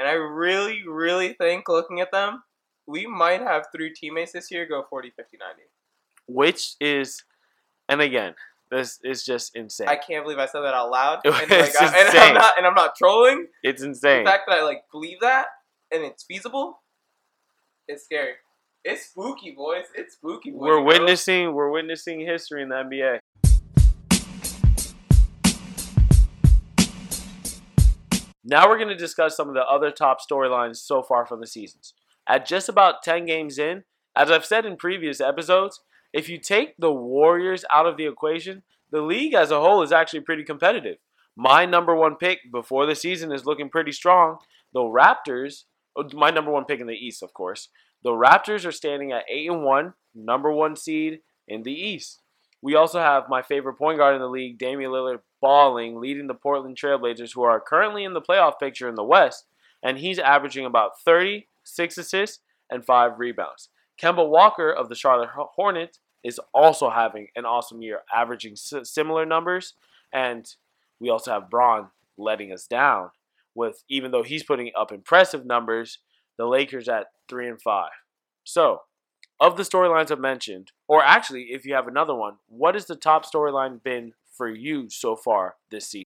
And 0.00 0.08
I 0.08 0.12
really, 0.12 0.80
really 0.88 1.34
think 1.34 1.68
looking 1.68 2.00
at 2.00 2.10
them, 2.10 2.42
we 2.86 3.06
might 3.06 3.42
have 3.42 3.66
three 3.70 3.92
teammates 3.92 4.32
this 4.32 4.50
year 4.50 4.64
go 4.66 4.82
40, 4.88 5.10
50, 5.10 5.36
90. 5.36 5.62
which 6.26 6.76
is, 6.80 7.22
and 7.86 8.00
again, 8.00 8.34
this 8.70 8.98
is 9.04 9.22
just 9.26 9.54
insane. 9.54 9.88
I 9.88 9.96
can't 9.96 10.24
believe 10.24 10.38
I 10.38 10.46
said 10.46 10.62
that 10.62 10.72
out 10.72 10.90
loud. 10.90 11.18
It's 11.22 11.36
And, 11.42 11.50
like, 11.50 11.82
I, 11.82 11.86
and 11.98 12.06
insane. 12.06 12.22
I'm 12.22 12.34
not 12.34 12.52
and 12.56 12.66
I'm 12.66 12.74
not 12.74 12.96
trolling. 12.96 13.46
it's 13.62 13.82
insane. 13.82 14.24
The 14.24 14.30
fact 14.30 14.44
that 14.48 14.58
I 14.60 14.62
like 14.62 14.84
believe 14.90 15.20
that 15.20 15.48
and 15.92 16.02
it's 16.02 16.24
feasible, 16.24 16.80
it's 17.86 18.04
scary. 18.04 18.32
It's 18.84 19.10
spooky, 19.10 19.50
boys. 19.50 19.84
It's 19.94 20.14
spooky. 20.14 20.50
Boys 20.52 20.60
we're 20.60 20.78
and 20.78 20.86
witnessing 20.86 21.52
we're 21.52 21.70
witnessing 21.70 22.20
history 22.20 22.62
in 22.62 22.70
the 22.70 22.76
NBA. 22.76 23.18
Now 28.50 28.68
we're 28.68 28.78
going 28.78 28.88
to 28.88 28.96
discuss 28.96 29.36
some 29.36 29.46
of 29.46 29.54
the 29.54 29.64
other 29.64 29.92
top 29.92 30.18
storylines 30.20 30.78
so 30.78 31.04
far 31.04 31.24
from 31.24 31.40
the 31.40 31.46
seasons. 31.46 31.94
At 32.28 32.44
just 32.44 32.68
about 32.68 33.04
10 33.04 33.24
games 33.24 33.60
in, 33.60 33.84
as 34.16 34.28
I've 34.28 34.44
said 34.44 34.66
in 34.66 34.76
previous 34.76 35.20
episodes, 35.20 35.82
if 36.12 36.28
you 36.28 36.36
take 36.36 36.74
the 36.76 36.90
Warriors 36.90 37.64
out 37.72 37.86
of 37.86 37.96
the 37.96 38.06
equation, 38.06 38.64
the 38.90 39.02
league 39.02 39.34
as 39.34 39.52
a 39.52 39.60
whole 39.60 39.84
is 39.84 39.92
actually 39.92 40.22
pretty 40.22 40.42
competitive. 40.42 40.96
My 41.36 41.64
number 41.64 41.94
one 41.94 42.16
pick 42.16 42.40
before 42.50 42.86
the 42.86 42.96
season 42.96 43.30
is 43.30 43.46
looking 43.46 43.68
pretty 43.68 43.92
strong. 43.92 44.38
The 44.72 44.80
Raptors, 44.80 45.66
oh, 45.94 46.08
my 46.12 46.30
number 46.30 46.50
one 46.50 46.64
pick 46.64 46.80
in 46.80 46.88
the 46.88 46.94
East, 46.94 47.22
of 47.22 47.32
course. 47.32 47.68
The 48.02 48.10
Raptors 48.10 48.66
are 48.66 48.72
standing 48.72 49.12
at 49.12 49.26
8 49.30 49.48
and 49.48 49.62
1, 49.62 49.94
number 50.16 50.50
one 50.50 50.74
seed 50.74 51.20
in 51.46 51.62
the 51.62 51.72
East. 51.72 52.20
We 52.60 52.74
also 52.74 52.98
have 52.98 53.28
my 53.28 53.42
favorite 53.42 53.78
point 53.78 53.98
guard 53.98 54.16
in 54.16 54.20
the 54.20 54.28
league, 54.28 54.58
Damian 54.58 54.90
Lillard, 54.90 55.20
balling, 55.40 56.00
leading 56.00 56.26
the 56.26 56.34
Portland 56.34 56.76
Trailblazers, 56.76 57.34
who 57.34 57.42
are 57.42 57.60
currently 57.60 58.04
in 58.04 58.14
the 58.14 58.20
playoff 58.20 58.58
picture 58.58 58.88
in 58.88 58.94
the 58.94 59.04
West, 59.04 59.46
and 59.82 59.98
he's 59.98 60.18
averaging 60.18 60.64
about 60.64 61.00
30, 61.00 61.46
6 61.64 61.98
assists, 61.98 62.40
and 62.70 62.84
5 62.84 63.18
rebounds. 63.18 63.68
Kemba 64.00 64.28
Walker 64.28 64.70
of 64.70 64.88
the 64.88 64.94
Charlotte 64.94 65.30
Hornets 65.34 65.98
is 66.22 66.40
also 66.52 66.90
having 66.90 67.28
an 67.36 67.44
awesome 67.44 67.82
year, 67.82 68.00
averaging 68.14 68.56
similar 68.56 69.24
numbers, 69.26 69.74
and 70.12 70.54
we 70.98 71.08
also 71.08 71.32
have 71.32 71.50
Bron 71.50 71.88
letting 72.16 72.52
us 72.52 72.66
down 72.66 73.10
with 73.54 73.82
even 73.88 74.10
though 74.10 74.22
he's 74.22 74.42
putting 74.42 74.70
up 74.78 74.92
impressive 74.92 75.44
numbers, 75.44 75.98
the 76.36 76.46
Lakers 76.46 76.88
at 76.88 77.06
3 77.28 77.48
and 77.48 77.62
5. 77.62 77.90
So, 78.44 78.82
of 79.40 79.56
the 79.56 79.62
storylines 79.62 80.10
I've 80.10 80.20
mentioned, 80.20 80.72
or 80.86 81.02
actually, 81.02 81.44
if 81.50 81.64
you 81.64 81.74
have 81.74 81.88
another 81.88 82.14
one, 82.14 82.36
what 82.48 82.74
has 82.74 82.86
the 82.86 82.96
top 82.96 83.24
storyline 83.24 83.82
been 83.82 84.12
for 84.40 84.48
you 84.48 84.88
so 84.88 85.16
far 85.16 85.56
this 85.70 85.88
season? 85.88 86.06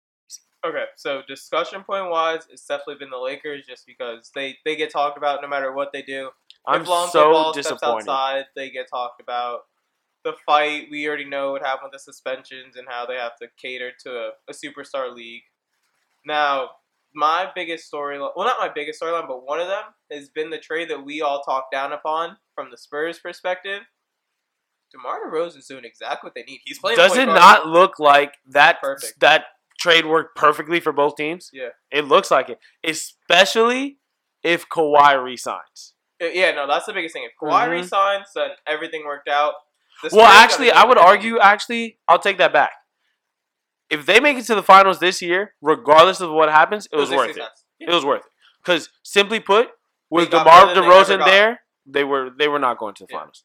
Okay, 0.65 0.85
so 0.95 1.21
discussion 1.27 1.83
point 1.83 2.09
wise, 2.09 2.47
it's 2.49 2.65
definitely 2.65 2.95
been 2.95 3.11
the 3.11 3.17
Lakers 3.17 3.63
just 3.67 3.85
because 3.85 4.31
they, 4.33 4.57
they 4.65 4.75
get 4.75 4.91
talked 4.91 5.19
about 5.19 5.43
no 5.43 5.47
matter 5.47 5.71
what 5.71 5.91
they 5.93 6.01
do. 6.01 6.31
I'm 6.65 6.81
if 6.81 6.87
Lonzo 6.87 7.11
so 7.11 7.31
Ball 7.31 7.53
steps 7.53 7.83
outside, 7.83 8.45
they 8.55 8.71
get 8.71 8.87
talked 8.89 9.21
about. 9.21 9.59
The 10.23 10.33
fight, 10.47 10.87
we 10.89 11.07
already 11.07 11.25
know 11.25 11.51
what 11.51 11.61
happened 11.61 11.91
with 11.91 12.01
the 12.01 12.11
suspensions 12.11 12.75
and 12.75 12.87
how 12.89 13.05
they 13.05 13.17
have 13.17 13.35
to 13.39 13.49
cater 13.61 13.91
to 14.03 14.09
a, 14.09 14.29
a 14.49 14.53
superstar 14.53 15.13
league. 15.13 15.43
Now, 16.25 16.69
my 17.13 17.51
biggest 17.53 17.91
storyline, 17.91 18.31
well, 18.35 18.47
not 18.47 18.57
my 18.59 18.71
biggest 18.73 18.99
storyline, 18.99 19.27
but 19.27 19.45
one 19.45 19.59
of 19.59 19.67
them 19.67 19.83
has 20.11 20.29
been 20.29 20.49
the 20.49 20.57
trade 20.57 20.89
that 20.89 21.05
we 21.05 21.21
all 21.21 21.43
talked 21.43 21.71
down 21.71 21.91
upon 21.93 22.37
from 22.55 22.71
the 22.71 22.77
Spurs 22.77 23.19
perspective. 23.19 23.81
DeMar 24.93 25.29
DeRozan's 25.29 25.67
doing 25.67 25.83
exactly 25.85 26.27
what 26.27 26.35
they 26.35 26.43
need. 26.43 26.61
He's 26.65 26.79
playing. 26.79 26.97
Does 26.97 27.17
it 27.17 27.25
guard. 27.25 27.35
not 27.39 27.67
look 27.67 27.99
like 27.99 28.35
that 28.51 28.79
Perfect. 28.81 29.19
that 29.19 29.45
trade 29.79 30.05
worked 30.05 30.35
perfectly 30.37 30.79
for 30.79 30.91
both 30.93 31.15
teams? 31.15 31.49
Yeah. 31.51 31.69
It 31.91 32.05
looks 32.05 32.31
like 32.31 32.49
it, 32.49 32.59
especially 32.83 33.97
if 34.43 34.67
Kawhi 34.69 35.21
resigns. 35.23 35.93
Uh, 36.21 36.25
Yeah, 36.27 36.51
no, 36.51 36.67
that's 36.67 36.85
the 36.85 36.93
biggest 36.93 37.13
thing. 37.13 37.23
If 37.25 37.31
Kawhi 37.41 37.67
Mhm. 37.67 37.71
resigns, 37.71 38.27
then 38.35 38.51
everything 38.67 39.03
worked 39.05 39.27
out. 39.27 39.55
Well, 40.11 40.25
actually, 40.25 40.71
I 40.71 40.85
would 40.85 40.97
argue. 40.97 41.39
Actually, 41.39 41.99
I'll 42.07 42.19
take 42.19 42.37
that 42.37 42.51
back. 42.53 42.73
If 43.89 44.05
they 44.05 44.19
make 44.19 44.37
it 44.37 44.43
to 44.45 44.55
the 44.55 44.63
finals 44.63 44.99
this 44.99 45.21
year, 45.21 45.55
regardless 45.61 46.19
of 46.19 46.31
what 46.31 46.49
happens, 46.49 46.87
it 46.91 46.95
was 46.95 47.09
worth 47.11 47.37
it. 47.37 47.43
It 47.79 47.89
was 47.93 48.03
worth 48.05 48.25
it. 48.25 48.31
Because 48.63 48.89
simply 49.03 49.39
put, 49.39 49.69
with 50.09 50.29
DeMar 50.31 50.45
better 50.67 50.73
than 50.81 50.89
they 50.89 50.95
ever 50.95 51.05
DeRozan 51.05 51.25
there, 51.25 51.61
they 51.85 52.03
were 52.03 52.29
they 52.29 52.47
were 52.47 52.59
not 52.59 52.77
going 52.77 52.95
to 52.95 53.05
the 53.05 53.11
Yeah. 53.13 53.19
finals. 53.19 53.43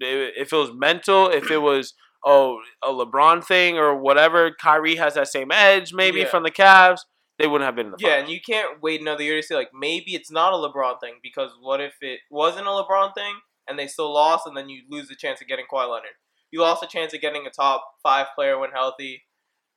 If 0.00 0.52
it 0.52 0.56
was 0.56 0.72
mental, 0.72 1.28
if 1.28 1.50
it 1.50 1.58
was 1.58 1.94
oh 2.24 2.60
a 2.82 2.88
LeBron 2.88 3.44
thing 3.44 3.78
or 3.78 3.94
whatever, 3.94 4.50
Kyrie 4.52 4.96
has 4.96 5.14
that 5.14 5.28
same 5.28 5.50
edge 5.52 5.92
maybe 5.92 6.20
Yeah. 6.20 6.26
from 6.26 6.42
the 6.42 6.50
Cavs, 6.50 7.00
they 7.38 7.46
wouldn't 7.46 7.66
have 7.66 7.74
been 7.76 7.86
in 7.86 7.92
the 7.92 7.98
Yeah, 7.98 8.08
finals. 8.10 8.22
and 8.24 8.32
you 8.32 8.40
can't 8.40 8.82
wait 8.82 9.00
another 9.00 9.22
year 9.22 9.40
to 9.40 9.46
say 9.46 9.54
like 9.54 9.70
maybe 9.72 10.14
it's 10.14 10.30
not 10.30 10.52
a 10.52 10.56
LeBron 10.56 11.00
thing 11.00 11.14
because 11.22 11.52
what 11.60 11.80
if 11.80 11.94
it 12.02 12.20
wasn't 12.30 12.66
a 12.66 12.70
LeBron 12.70 13.14
thing 13.14 13.34
and 13.68 13.78
they 13.78 13.86
still 13.86 14.12
lost 14.12 14.46
and 14.46 14.56
then 14.56 14.68
you 14.68 14.82
lose 14.90 15.08
the 15.08 15.14
chance 15.16 15.40
of 15.40 15.46
getting 15.48 15.64
Kawhi 15.70 15.88
Leonard. 15.90 16.16
You 16.50 16.60
lost 16.60 16.82
a 16.82 16.86
chance 16.86 17.14
of 17.14 17.20
getting 17.20 17.46
a 17.46 17.50
top 17.50 17.84
five 18.02 18.26
player 18.34 18.58
when 18.58 18.72
healthy. 18.72 19.22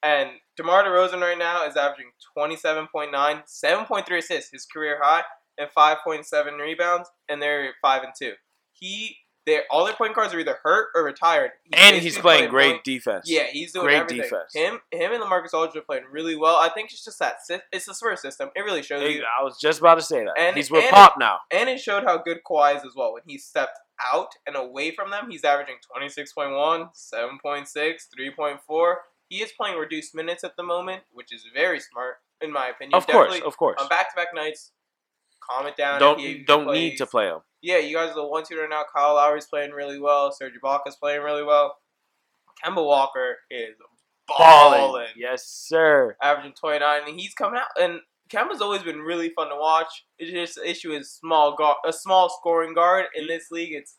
And 0.02 0.32
DeMar 0.58 0.84
DeRozan 0.84 1.22
right 1.22 1.38
now 1.38 1.66
is 1.66 1.78
averaging 1.78 2.12
27.9, 2.38 3.12
7.3 3.12 4.18
assists, 4.18 4.52
his 4.52 4.66
career 4.66 5.00
high, 5.02 5.24
and 5.58 5.70
5.7 5.78 6.60
rebounds, 6.60 7.10
and 7.30 7.42
they're 7.42 7.74
five 7.82 8.04
and 8.04 8.12
two. 8.18 8.34
He, 8.74 9.18
they 9.46 9.62
all 9.70 9.86
their 9.86 9.94
point 9.96 10.16
guards 10.16 10.34
are 10.34 10.40
either 10.40 10.58
hurt 10.64 10.90
or 10.96 11.04
retired. 11.04 11.52
and 11.74 11.96
he's 11.96 12.04
basically 12.16 12.22
playing 12.22 12.50
great 12.50 12.72
point- 12.74 12.84
defense. 12.84 13.30
yeah, 13.30 13.44
he's 13.52 13.74
doing 13.74 13.86
Great 13.86 13.98
everything. 13.98 14.22
defense. 14.22 14.54
Him, 14.54 14.80
him, 14.92 15.12
and 15.14 15.22
LaMarcus 15.24 15.54
Aldridge 15.54 15.76
are 15.82 15.86
playing 15.86 16.06
really 16.12 16.36
well. 16.36 16.56
I 16.58 16.70
think 16.70 16.92
it's 16.92 17.04
just 17.04 17.20
that 17.20 17.38
it's 17.72 17.86
the 17.86 17.94
Spurs 17.94 18.22
system. 18.22 18.50
It 18.56 18.62
really 18.62 18.82
shows 18.84 19.02
you, 19.14 19.24
I 19.40 19.44
was 19.44 19.60
just 19.60 19.80
about 19.80 19.96
to 19.96 20.02
say 20.02 20.24
that. 20.24 20.34
And- 20.38 20.56
he's 20.56 20.72
with 20.72 20.84
and- 20.86 20.92
Pop 20.94 21.16
now. 21.18 21.40
and 21.52 21.70
it 21.70 21.80
showed 21.80 22.04
how 22.04 22.18
good 22.18 22.40
Kawhi 22.50 22.76
is 22.78 22.84
as 22.86 22.94
well. 22.96 23.14
When 23.14 23.24
he 23.26 23.38
stepped 23.38 23.80
out 24.14 24.30
and 24.48 24.56
away 24.56 24.92
from 24.92 25.12
them, 25.12 25.30
he's 25.30 25.44
averaging 25.44 25.76
26.1, 25.96 26.90
7.6, 26.96 28.08
3.4. 28.10 28.96
He 29.30 29.42
is 29.42 29.52
playing 29.54 29.78
reduced 29.78 30.14
minutes 30.16 30.44
at 30.44 30.56
the 30.58 30.64
moment, 30.64 31.04
which 31.12 31.34
is 31.34 31.46
very 31.54 31.80
smart 31.80 32.18
in 32.42 32.52
my 32.52 32.68
opinion. 32.68 32.96
Of 32.96 33.06
course, 33.08 33.28
Definitely 33.28 33.48
of 33.48 33.58
course. 33.58 33.82
On 33.82 33.88
back-to-back 33.88 34.28
nights, 34.34 34.72
calm 35.50 35.68
it 35.68 35.78
down. 35.78 36.00
Don't 36.00 36.46
don't 36.46 36.66
plays. 36.66 36.92
need 36.92 36.98
to 36.98 37.06
play 37.06 37.26
him. 37.28 37.40
Yeah, 37.62 37.78
you 37.78 37.96
guys 37.96 38.10
are 38.10 38.16
the 38.16 38.28
one 38.28 38.44
two 38.44 38.58
right 38.58 38.70
now. 38.70 38.84
Kyle 38.94 39.16
Lowry's 39.16 39.46
playing 39.48 39.72
really 39.72 40.00
well. 40.00 40.32
Serge 40.32 40.54
Ibaka's 40.62 40.96
playing 40.98 41.22
really 41.22 41.44
well. 41.44 41.78
Kemba 42.64 42.86
Walker 42.86 43.38
is 43.50 43.76
Balling. 44.28 44.80
balling 44.80 45.08
Yes, 45.18 45.46
sir. 45.48 46.16
averaging 46.22 46.54
29, 46.54 47.02
and 47.08 47.20
he's 47.20 47.34
coming 47.34 47.60
out. 47.60 47.82
And 47.82 48.00
Kemba's 48.30 48.62
always 48.62 48.82
been 48.84 49.00
really 49.00 49.30
fun 49.30 49.50
to 49.50 49.56
watch. 49.56 50.06
It's 50.18 50.32
just 50.32 50.56
the 50.56 50.70
issue 50.70 50.92
is 50.92 51.12
small 51.12 51.56
guard, 51.56 51.78
a 51.86 51.92
small 51.94 52.30
scoring 52.30 52.74
guard 52.74 53.06
in 53.16 53.28
this 53.28 53.52
league. 53.52 53.74
It's 53.74 53.98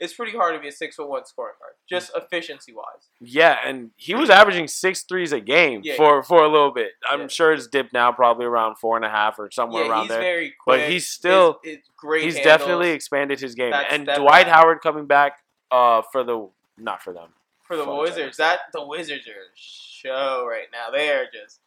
it's 0.00 0.14
pretty 0.14 0.36
hard 0.36 0.54
to 0.54 0.60
be 0.60 0.68
a 0.68 0.72
six 0.72 0.96
foot 0.96 1.08
one 1.08 1.24
scoring 1.24 1.54
guard, 1.58 1.72
just 1.88 2.12
efficiency 2.16 2.72
wise. 2.72 3.08
Yeah, 3.20 3.58
and 3.64 3.90
he 3.96 4.14
was 4.14 4.30
averaging 4.30 4.68
six 4.68 5.02
threes 5.02 5.32
a 5.32 5.40
game 5.40 5.80
Yeah. 5.84 5.96
for 5.96 6.22
for 6.22 6.44
a 6.44 6.48
little 6.48 6.70
bit. 6.70 6.92
I'm 7.08 7.22
Yeah. 7.22 7.26
sure 7.28 7.52
it's 7.52 7.66
dipped 7.66 7.92
now, 7.92 8.12
probably 8.12 8.46
around 8.46 8.76
four 8.76 8.96
and 8.96 9.04
a 9.04 9.08
half 9.10 9.38
or 9.38 9.50
somewhere 9.50 9.84
Yeah, 9.84 9.90
around 9.90 10.00
he's 10.02 10.08
there. 10.10 10.20
very 10.20 10.54
But 10.66 10.80
he's 10.88 11.08
still- 11.08 11.60
it's, 11.64 11.78
it's 11.80 11.90
great. 11.96 12.22
He's 12.24 12.36
handles. 12.36 12.58
definitely 12.58 12.90
expanded 12.90 13.40
his 13.40 13.54
game. 13.54 13.70
That's 13.72 13.92
and 13.92 14.06
Dwight. 14.06 14.46
Howard 14.46 14.80
coming 14.82 15.06
back 15.06 15.42
uh 15.70 16.02
for 16.12 16.22
the 16.24 16.48
not 16.76 17.02
for 17.02 17.12
them. 17.12 17.34
for 17.64 17.76
the 17.76 17.84
Fun 17.84 17.98
Wizards. 17.98 18.36
That 18.38 18.60
the 18.72 18.84
Wizards 18.86 19.26
are 19.28 19.32
a 19.32 19.52
show 19.54 20.46
right 20.48 20.68
now. 20.72 20.90
They 20.90 21.10
are 21.10 21.26
just 21.30 21.60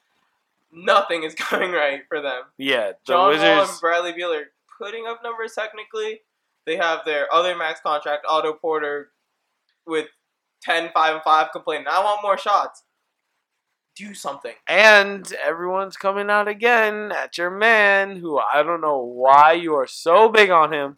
nothing 0.71 1.23
is 1.23 1.35
going 1.49 1.71
right 1.71 2.03
for 2.07 2.21
them. 2.21 2.43
Yeah, 2.57 2.91
the 2.91 2.97
John 3.05 3.17
Wall 3.19 3.29
Wizards. 3.29 3.71
and 3.71 3.81
Bradley 3.81 4.13
Beal 4.13 4.33
are 4.33 4.51
putting 4.79 5.05
up 5.05 5.21
numbers 5.23 5.53
technically. 5.53 6.21
They 6.65 6.77
have 6.77 7.05
their 7.05 7.33
other 7.33 7.55
max 7.55 7.81
contract, 7.81 8.25
Otto 8.29 8.53
Porter, 8.53 9.11
with 9.85 10.07
10, 10.61 10.91
5, 10.93 11.13
and 11.15 11.23
5 11.23 11.47
complaining, 11.51 11.87
I 11.89 12.03
want 12.03 12.21
more 12.21 12.37
shots. 12.37 12.83
Do 13.95 14.13
something. 14.13 14.53
And 14.67 15.31
everyone's 15.43 15.97
coming 15.97 16.29
out 16.29 16.47
again 16.47 17.11
at 17.11 17.37
your 17.37 17.49
man, 17.49 18.15
who 18.15 18.39
I 18.39 18.63
don't 18.63 18.81
know 18.81 18.99
why 18.99 19.53
you 19.53 19.73
are 19.75 19.87
so 19.87 20.29
big 20.29 20.49
on 20.49 20.71
him, 20.71 20.97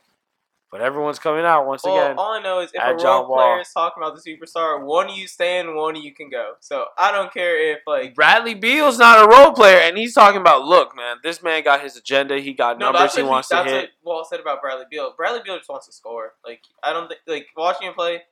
but 0.74 0.82
everyone's 0.82 1.20
coming 1.20 1.46
out 1.46 1.68
once 1.68 1.84
Well, 1.84 1.96
again. 2.04 2.18
all 2.18 2.34
I 2.34 2.42
know 2.42 2.60
is 2.60 2.72
if 2.74 2.82
a 2.82 2.98
John 3.00 3.28
role 3.28 3.36
player 3.38 3.60
is 3.62 3.72
talking 3.72 4.02
about 4.02 4.16
the 4.16 4.22
superstar, 4.28 4.84
one 4.84 5.08
of 5.08 5.16
you 5.16 5.28
stay 5.28 5.60
and 5.60 5.76
one 5.76 5.96
of 5.96 6.02
you 6.04 6.12
can 6.16 6.32
go. 6.32 6.54
So 6.62 6.86
I 6.98 7.12
don't 7.12 7.32
care 7.32 7.74
if, 7.74 7.82
like, 7.86 8.16
Bradley 8.16 8.56
Beal's 8.56 8.98
not 8.98 9.24
a 9.24 9.28
role 9.30 9.52
player, 9.54 9.78
and 9.78 9.96
he's 9.96 10.16
talking 10.16 10.42
about, 10.42 10.66
look, 10.66 10.96
man, 10.96 11.18
this 11.22 11.44
man 11.44 11.64
got 11.64 11.82
his 11.84 11.96
agenda. 11.96 12.40
He 12.40 12.54
got 12.54 12.80
no, 12.80 12.92
numbers 12.92 13.16
he 13.16 13.22
wants 13.22 13.50
to 13.50 13.56
that's 13.58 13.70
hit. 13.70 13.90
what 14.02 14.16
Wall 14.16 14.26
said 14.28 14.40
about 14.40 14.62
Bradley 14.64 14.86
Beal. 14.90 15.14
Bradley 15.16 15.42
Beal 15.46 15.58
just 15.58 15.70
wants 15.70 15.86
to 15.86 15.94
score. 15.94 16.34
Like 16.44 16.62
I 16.84 16.92
don't 16.92 17.08
think 17.08 17.20
like 17.28 17.46
watching 17.56 17.88
him 17.88 17.94
play, 17.94 18.24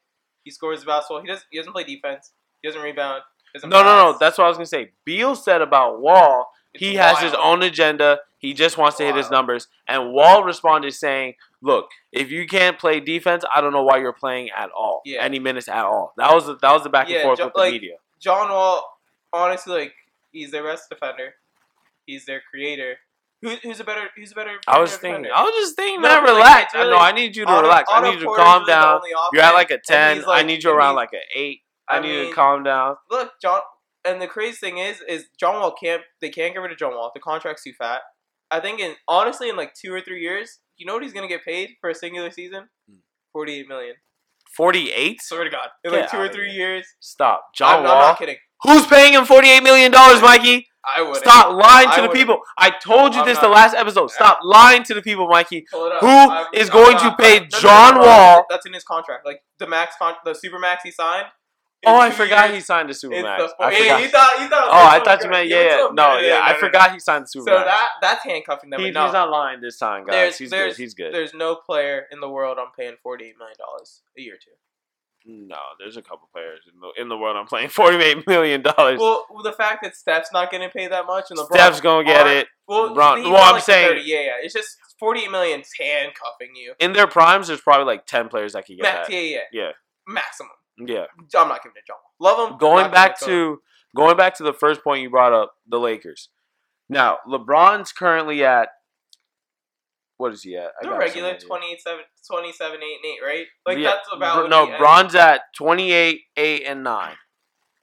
he 0.43 0.49
scores 0.49 0.79
the 0.79 0.87
basketball. 0.87 1.21
He 1.21 1.27
doesn't. 1.27 1.45
He 1.51 1.59
doesn't 1.59 1.73
play 1.73 1.83
defense. 1.83 2.31
He 2.63 2.67
doesn't 2.67 2.81
rebound. 2.81 3.21
Doesn't 3.53 3.69
No, 3.69 3.83
no, 3.83 4.11
no. 4.13 4.17
That's 4.19 4.39
what 4.39 4.45
I 4.45 4.47
was 4.47 4.57
gonna 4.57 4.65
say. 4.65 4.93
Beal 5.05 5.35
said 5.35 5.61
about 5.61 6.01
Wall. 6.01 6.49
It's 6.73 6.81
he 6.83 6.95
has 6.95 7.19
his 7.19 7.33
own 7.33 7.61
agenda. 7.63 8.19
He 8.37 8.53
just 8.53 8.77
wants 8.77 8.97
to 8.97 9.03
hit 9.03 9.15
his 9.15 9.29
numbers. 9.29 9.67
And 9.87 10.13
Wall 10.13 10.43
responded 10.43 10.93
saying, 10.93 11.35
"Look, 11.61 11.89
if 12.11 12.31
you 12.31 12.47
can't 12.47 12.79
play 12.79 12.99
defense, 12.99 13.43
I 13.53 13.61
don't 13.61 13.71
know 13.73 13.83
why 13.83 13.97
you're 13.97 14.13
playing 14.13 14.49
at 14.55 14.69
all. 14.71 15.01
Yeah. 15.05 15.21
Any 15.23 15.39
minutes 15.39 15.67
at 15.67 15.85
all." 15.85 16.13
That 16.17 16.33
was 16.33 16.45
the, 16.47 16.55
that 16.57 16.71
was 16.71 16.83
the 16.83 16.89
back 16.89 17.07
and 17.07 17.15
Yeah, 17.15 17.23
forth 17.23 17.37
ju- 17.39 17.45
with 17.45 17.53
the 17.53 17.59
like- 17.59 17.73
media. 17.73 17.95
John 18.19 18.49
Wall, 18.49 18.97
honestly, 19.33 19.73
like 19.73 19.93
he's 20.31 20.51
their 20.51 20.63
best 20.63 20.89
defender. 20.89 21.33
He's 22.05 22.25
their 22.25 22.41
creator. 22.49 22.97
Who, 23.41 23.49
who's 23.63 23.79
a 23.79 23.83
better? 23.83 24.09
Who's 24.15 24.31
a 24.31 24.35
better? 24.35 24.59
I 24.67 24.79
was 24.79 24.91
thinking. 24.97 25.23
defender? 25.23 25.35
I 25.35 25.43
was 25.43 25.53
just 25.55 25.75
thinking, 25.75 26.01
No, 26.01 26.09
man, 26.09 26.23
like, 26.23 26.33
relax. 26.33 26.73
it's 26.73 26.83
I 26.83 26.89
know. 26.89 26.97
I 26.97 27.11
need 27.11 27.35
you 27.35 27.45
to 27.45 27.51
Otto- 27.51 27.61
relax. 27.63 27.89
I 27.91 28.01
need 28.01 28.19
you 28.21 28.27
to 28.27 28.35
calm 28.35 28.65
down. 28.65 29.01
You're 29.33 29.41
at 29.43 29.53
like 29.53 29.71
a 29.71 29.79
ten. 29.79 30.17
he's 30.17 30.25
I 30.27 30.43
need 30.43 30.63
you 30.63 30.71
around 30.71 30.89
he's- 30.91 30.95
like 30.97 31.13
an 31.13 31.19
eight. 31.35 31.61
I, 31.87 31.97
I 31.97 31.99
need 31.99 32.13
you 32.13 32.27
to 32.29 32.33
calm 32.33 32.63
down. 32.63 32.95
Look, 33.09 33.31
John, 33.41 33.59
and 34.05 34.21
the 34.21 34.27
crazy 34.27 34.57
thing 34.57 34.77
is, 34.77 35.01
is 35.07 35.25
John 35.39 35.55
Wall 35.55 35.73
can't. 35.81 36.01
They 36.21 36.29
can't 36.29 36.53
get 36.53 36.59
rid 36.59 36.71
of 36.71 36.77
John 36.77 36.91
Wall. 36.93 37.11
The 37.13 37.19
contract's 37.21 37.63
too 37.63 37.73
fat. 37.73 38.01
I 38.49 38.59
think 38.59 38.79
in 38.79 38.95
honestly, 39.07 39.49
in 39.49 39.55
like 39.55 39.73
two 39.73 39.93
or 39.93 40.01
three 40.01 40.21
years, 40.21 40.59
you 40.77 40.85
know 40.85 40.93
what 40.93 41.03
he's 41.03 41.13
gonna 41.13 41.27
get 41.27 41.45
paid 41.45 41.71
for 41.79 41.89
a 41.89 41.95
singular 41.95 42.31
season? 42.31 42.67
Hmm. 42.89 42.97
Forty-eight 43.33 43.67
million. 43.67 43.95
Forty-eight. 44.55 45.21
Swear 45.21 45.43
to 45.45 45.49
God, 45.49 45.69
in 45.83 45.91
Get 45.91 46.01
like 46.01 46.11
two 46.11 46.17
or 46.17 46.25
outta 46.25 46.33
three 46.33 46.51
years. 46.51 46.85
Stop, 46.99 47.45
I'm, 47.47 47.51
John 47.55 47.77
I'm 47.79 47.83
Wall. 47.85 48.01
not 48.01 48.19
kidding. 48.19 48.37
Who's 48.63 48.85
paying 48.87 49.13
him 49.13 49.25
forty-eight 49.25 49.63
million 49.63 49.91
dollars, 49.91 50.21
Mikey? 50.21 50.67
I 50.83 51.01
would 51.03 51.17
Stop 51.17 51.53
lying 51.55 51.87
to 51.89 51.93
I 51.93 51.95
the 51.97 52.01
wouldn't. 52.07 52.17
people. 52.17 52.39
I 52.57 52.71
told 52.71 53.13
you 53.13 53.21
I'm 53.21 53.27
this 53.27 53.35
not- 53.35 53.43
the 53.43 53.49
last 53.49 53.75
episode. 53.75 54.09
Stop 54.09 54.39
lying 54.43 54.81
to 54.85 54.95
the 54.95 55.01
people, 55.03 55.27
Mikey. 55.27 55.65
Pull 55.71 55.85
it 55.85 55.91
up. 55.93 55.99
Who 56.01 56.07
I'm- 56.07 56.47
is 56.53 56.69
I'm 56.69 56.73
going 56.73 56.93
not- 56.97 57.17
to 57.17 57.23
pay 57.23 57.45
John 57.45 57.99
Wall- 57.99 58.45
That's 58.49 58.65
in 58.65 58.73
his 58.73 58.83
contract. 58.83 59.23
Like 59.25 59.43
the 59.59 59.67
max, 59.67 59.95
con- 59.99 60.15
the 60.25 60.33
super 60.33 60.57
max 60.57 60.81
he 60.83 60.89
signed. 60.91 61.27
Oh, 61.85 61.99
I 61.99 62.11
forgot 62.11 62.53
he 62.53 62.59
signed 62.59 62.89
it's 62.89 63.03
Supermax. 63.03 63.37
the- 63.37 63.55
I 63.59 63.71
yeah, 63.71 63.97
you 63.99 64.07
thought 64.07 64.39
you 64.39 64.47
thought. 64.47 64.67
Oh, 64.71 64.87
I 64.87 64.99
thought 65.03 65.23
you 65.23 65.29
meant 65.29 65.47
yeah, 65.49 65.63
yeah. 65.63 65.87
No, 65.93 66.17
yeah. 66.19 66.41
I 66.43 66.53
forgot 66.53 66.91
he 66.93 66.99
signed 66.99 67.23
the 67.25 67.41
So 67.41 67.43
that 67.45 67.89
that's 68.01 68.23
handcuffing 68.23 68.69
them. 68.69 68.81
He- 68.81 68.91
no, 68.91 69.05
he's 69.05 69.13
not 69.13 69.29
lying 69.31 69.61
this 69.61 69.77
time, 69.77 70.03
guys. 70.05 70.11
There's- 70.13 70.37
he's 70.37 70.49
there's- 70.51 70.75
good. 70.77 70.81
He's 70.83 70.93
good. 70.93 71.13
There's 71.13 71.33
no 71.33 71.55
player 71.55 72.05
in 72.11 72.19
the 72.19 72.29
world 72.29 72.57
I'm 72.59 72.71
paying 72.77 72.97
forty 73.01 73.25
eight 73.25 73.37
million 73.39 73.55
dollars 73.59 74.01
a 74.17 74.21
year 74.21 74.35
to. 74.35 74.49
No, 75.23 75.57
there's 75.77 75.97
a 75.97 76.01
couple 76.01 76.27
players 76.33 76.61
in 76.73 76.79
the 76.79 76.99
in 77.01 77.07
the 77.09 77.17
world. 77.17 77.37
I'm 77.37 77.45
playing 77.45 77.69
forty-eight 77.79 78.25
million 78.27 78.63
dollars. 78.63 78.99
Well, 78.99 79.25
the 79.43 79.51
fact 79.53 79.83
that 79.83 79.95
Steph's 79.95 80.31
not 80.33 80.49
getting 80.49 80.69
paid 80.71 80.91
that 80.91 81.05
much 81.05 81.25
and 81.29 81.37
LeBron 81.39 81.53
Steph's 81.53 81.79
gonna 81.81 82.03
get 82.03 82.25
it 82.25 82.47
Well, 82.67 82.93
Bron- 82.95 83.21
well, 83.23 83.35
I'm 83.43 83.53
like 83.55 83.63
saying- 83.63 83.87
30, 83.89 84.01
yeah, 84.01 84.19
yeah. 84.21 84.31
It's 84.41 84.53
just 84.53 84.77
forty 84.99 85.21
eight 85.21 85.29
million's 85.31 85.69
handcuffing 85.79 86.55
you. 86.55 86.73
in 86.79 86.93
their 86.93 87.05
primes. 87.07 87.47
There's 87.49 87.61
probably 87.61 87.85
like 87.85 88.07
ten 88.07 88.29
players 88.29 88.53
that 88.53 88.65
could 88.65 88.77
get 88.77 88.81
Max, 88.83 89.07
that. 89.09 89.13
yeah, 89.13 89.19
yeah, 89.21 89.39
Yeah, 89.51 89.71
maximum. 90.07 90.49
Yeah. 90.87 91.05
I'm 91.37 91.47
not 91.47 91.63
giving 91.63 91.75
it 91.75 91.81
to 91.81 91.87
John. 91.87 91.97
Love 92.19 92.51
him. 92.51 92.57
Going 92.57 92.91
back 92.91 93.19
to 93.21 93.59
going 93.95 94.17
back 94.17 94.35
to 94.35 94.43
the 94.43 94.53
first 94.53 94.83
point 94.83 95.01
you 95.01 95.09
brought 95.09 95.33
up, 95.33 95.53
the 95.67 95.79
Lakers. 95.79 96.29
Now 96.89 97.17
LeBron's 97.27 97.91
currently 97.91 98.43
at 98.43 98.69
what 100.21 100.33
is 100.33 100.43
he 100.43 100.55
at? 100.55 100.71
I 100.81 100.85
the 100.87 100.95
regular 100.95 101.39
somewhere 101.39 101.61
here. 101.61 101.77
27, 101.83 102.03
27, 102.29 102.75
8, 102.75 102.83
and 102.83 103.05
8, 103.05 103.25
right? 103.25 103.45
Like, 103.65 103.77
Yeah, 103.79 103.89
that's 103.89 104.07
about 104.13 104.49
no. 104.51 104.77
Bron's 104.77 105.15
at 105.15 105.41
twenty-eight, 105.57 106.21
eight, 106.37 106.63
and 106.67 106.83
nine. 106.83 107.15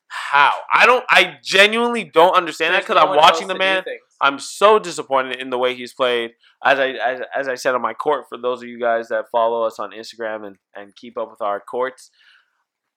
How? 0.07 0.53
I 0.73 0.87
don't. 0.87 1.05
I 1.11 1.39
genuinely 1.43 2.05
don't 2.05 2.35
understand 2.35 2.75
that 2.75 2.83
because 2.83 2.95
no 2.95 3.11
I'm 3.11 3.17
watching 3.17 3.49
the 3.49 3.57
man. 3.57 3.83
I'm 4.21 4.39
so 4.39 4.79
disappointed 4.79 5.41
in 5.41 5.51
the 5.51 5.59
way 5.59 5.75
he's 5.75 5.93
played. 5.93 6.31
As 6.65 6.79
I 6.79 6.91
as, 6.91 7.21
as 7.37 7.49
I 7.49 7.57
said 7.57 7.75
on 7.75 7.83
my 7.83 7.93
court, 7.93 8.27
for 8.29 8.39
those 8.39 8.63
of 8.63 8.69
you 8.69 8.79
guys 8.81 9.09
that 9.09 9.27
follow 9.33 9.65
us 9.65 9.79
on 9.81 9.91
Instagram 9.91 10.47
and, 10.47 10.57
and 10.77 10.95
keep 10.95 11.19
up 11.19 11.31
with 11.31 11.43
our 11.43 11.61
courts, 11.61 12.11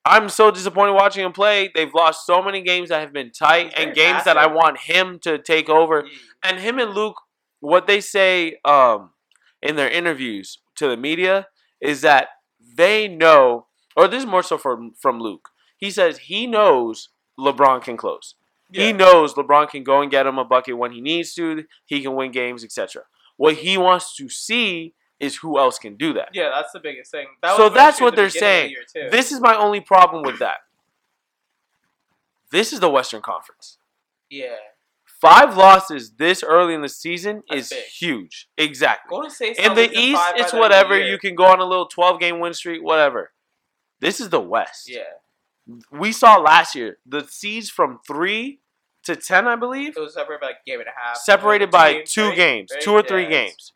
I'm 0.05 0.29
so 0.29 0.49
disappointed 0.49 0.93
watching 0.93 1.23
him 1.23 1.31
play. 1.31 1.69
They've 1.73 1.93
lost 1.93 2.25
so 2.25 2.41
many 2.41 2.63
games 2.63 2.89
that 2.89 3.01
have 3.01 3.13
been 3.13 3.31
tight 3.31 3.73
and 3.77 3.93
games 3.93 4.23
that 4.23 4.37
I 4.37 4.47
want 4.47 4.79
him 4.79 5.19
to 5.19 5.37
take 5.37 5.69
over. 5.69 6.05
Yeah. 6.05 6.17
And 6.43 6.59
him 6.59 6.79
and 6.79 6.93
Luke, 6.93 7.15
what 7.59 7.85
they 7.85 8.01
say 8.01 8.57
um, 8.65 9.11
in 9.61 9.75
their 9.75 9.89
interviews 9.89 10.57
to 10.77 10.87
the 10.87 10.97
media 10.97 11.47
is 11.79 12.01
that 12.01 12.29
they 12.77 13.07
know, 13.07 13.67
or 13.95 14.07
this 14.07 14.23
is 14.23 14.29
more 14.29 14.43
so 14.43 14.57
from 14.57 14.93
from 14.99 15.19
Luke. 15.19 15.49
He 15.77 15.91
says 15.91 16.17
he 16.19 16.47
knows 16.47 17.09
LeBron 17.39 17.83
can 17.83 17.97
close. 17.97 18.35
He 18.73 18.93
knows 18.93 19.33
LeBron 19.33 19.69
can 19.69 19.83
go 19.83 20.01
and 20.01 20.09
get 20.09 20.25
him 20.25 20.37
a 20.37 20.45
bucket 20.45 20.77
when 20.77 20.93
he 20.93 21.01
needs 21.01 21.33
to. 21.33 21.65
He 21.85 22.01
can 22.01 22.15
win 22.15 22.31
games, 22.31 22.63
etc. 22.63 23.03
What 23.35 23.55
he 23.55 23.77
wants 23.77 24.15
to 24.15 24.29
see 24.29 24.93
is 25.21 25.37
who 25.37 25.57
else 25.59 25.77
can 25.79 25.95
do 25.95 26.13
that. 26.13 26.29
Yeah, 26.33 26.49
that's 26.53 26.71
the 26.73 26.79
biggest 26.79 27.11
thing. 27.11 27.27
That 27.41 27.55
So 27.55 27.69
that's 27.69 28.01
what 28.01 28.15
the 28.15 28.21
they're 28.23 28.29
saying. 28.29 28.75
the. 28.93 29.09
This 29.11 29.31
is 29.31 29.39
my 29.39 29.55
only 29.55 29.79
problem 29.79 30.23
with 30.23 30.39
that. 30.39 30.57
This 32.51 32.73
is 32.73 32.79
the 32.79 32.89
Western 32.89 33.21
Conference. 33.21 33.77
yeah. 34.29 34.55
Five 35.21 35.55
losses 35.55 36.13
this 36.13 36.41
early 36.41 36.73
in 36.73 36.81
the 36.81 36.89
season 36.89 37.43
That's 37.47 37.71
is 37.71 37.77
big. 37.77 37.83
huge. 37.85 38.49
Exactly. 38.57 39.15
In 39.59 39.75
the 39.75 39.87
East, 39.93 39.93
it's 39.93 39.95
the 39.95 40.35
end 40.35 40.39
of 40.45 40.51
the 40.51 40.57
whatever. 40.57 40.99
You 40.99 41.19
can 41.19 41.35
go 41.35 41.45
on 41.45 41.59
a 41.59 41.63
little 41.63 41.85
12 41.85 42.19
game 42.19 42.39
win 42.39 42.55
streak, 42.55 42.81
whatever. 42.81 43.31
This 43.99 44.19
is 44.19 44.29
the 44.29 44.39
West. 44.41 44.89
Yeah, 44.89 45.01
We 45.91 46.11
saw 46.11 46.37
last 46.37 46.73
year 46.73 46.97
the 47.05 47.23
seeds 47.29 47.69
from 47.69 47.99
three 48.07 48.61
to 49.03 49.15
10, 49.15 49.47
I 49.47 49.55
believe, 49.55 49.95
it 49.95 49.99
was 49.99 50.15
separated 50.15 50.41
by 50.41 50.49
a 50.49 50.53
game 50.65 50.79
and 50.79 50.89
a 50.89 50.93
half. 50.99 51.17
separated 51.17 51.69
by 51.69 52.01
two 52.01 52.33
games, 52.33 52.71
two 52.79 52.91
or 52.93 53.03
three 53.03 53.27
games. 53.27 53.73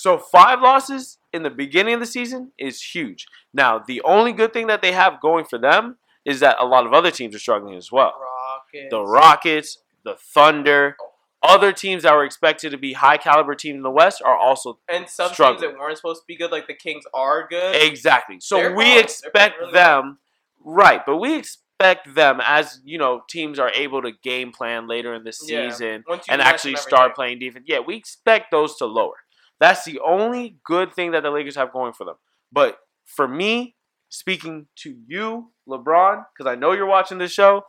So 0.00 0.16
five 0.16 0.62
losses 0.62 1.18
in 1.30 1.42
the 1.42 1.50
beginning 1.50 1.92
of 1.92 2.00
the 2.00 2.06
season 2.06 2.52
is 2.56 2.80
huge. 2.80 3.26
Now, 3.52 3.78
the 3.78 4.00
only 4.00 4.32
good 4.32 4.50
thing 4.50 4.66
that 4.68 4.80
they 4.80 4.92
have 4.92 5.20
going 5.20 5.44
for 5.44 5.58
them 5.58 5.98
is 6.24 6.40
that 6.40 6.56
a 6.58 6.64
lot 6.64 6.86
of 6.86 6.94
other 6.94 7.10
teams 7.10 7.34
are 7.34 7.38
struggling 7.38 7.76
as 7.76 7.92
well. 7.92 8.14
Rockets. 8.18 8.90
The 8.90 9.02
Rockets, 9.02 9.78
the 10.02 10.16
Thunder, 10.18 10.96
other 11.42 11.70
teams 11.74 12.04
that 12.04 12.14
were 12.14 12.24
expected 12.24 12.70
to 12.70 12.78
be 12.78 12.94
high 12.94 13.18
caliber 13.18 13.54
teams 13.54 13.76
in 13.76 13.82
the 13.82 13.90
West 13.90 14.22
are 14.24 14.34
also 14.34 14.78
and 14.90 15.06
some 15.06 15.34
struggling. 15.34 15.60
teams 15.60 15.74
that 15.74 15.78
weren't 15.78 15.98
supposed 15.98 16.22
to 16.22 16.26
be 16.26 16.34
good, 16.34 16.50
like 16.50 16.66
the 16.66 16.72
Kings, 16.72 17.04
are 17.12 17.46
good. 17.46 17.76
exactly. 17.76 18.38
So 18.40 18.56
They're 18.56 18.74
we. 18.74 18.98
Expect 18.98 19.60
really 19.60 19.72
them 19.72 20.16
right, 20.64 21.04
but 21.04 21.18
we 21.18 21.36
expect 21.36 22.14
them 22.14 22.40
as, 22.42 22.80
you 22.86 22.96
know, 22.96 23.22
teams 23.28 23.58
are 23.58 23.70
able 23.74 24.00
to 24.00 24.12
game 24.22 24.50
plan 24.50 24.88
later 24.88 25.12
in 25.12 25.24
the 25.24 25.32
season 25.32 26.04
you 26.08 26.18
and 26.30 26.40
actually 26.40 26.76
start 26.76 27.14
playing 27.14 27.38
defense. 27.38 27.66
Yeah, 27.68 27.80
we 27.80 27.96
expect 27.96 28.50
those 28.50 28.76
to 28.76 28.86
lower. 28.86 29.16
That's 29.60 29.84
the 29.84 30.00
only 30.00 30.58
good 30.64 30.94
thing 30.94 31.12
that 31.12 31.22
the 31.22 31.30
Lakers 31.30 31.56
have 31.56 31.72
going 31.72 31.92
for 31.92 32.04
them. 32.04 32.16
But 32.50 32.78
for 33.04 33.28
me, 33.28 33.76
speaking 34.08 34.66
to 34.78 34.96
you, 35.06 35.52
LeBron, 35.68 36.24
because 36.34 36.50
I 36.50 36.56
know 36.56 36.72
you're 36.72 36.86
watching 36.86 37.18
this 37.18 37.32
show, 37.32 37.62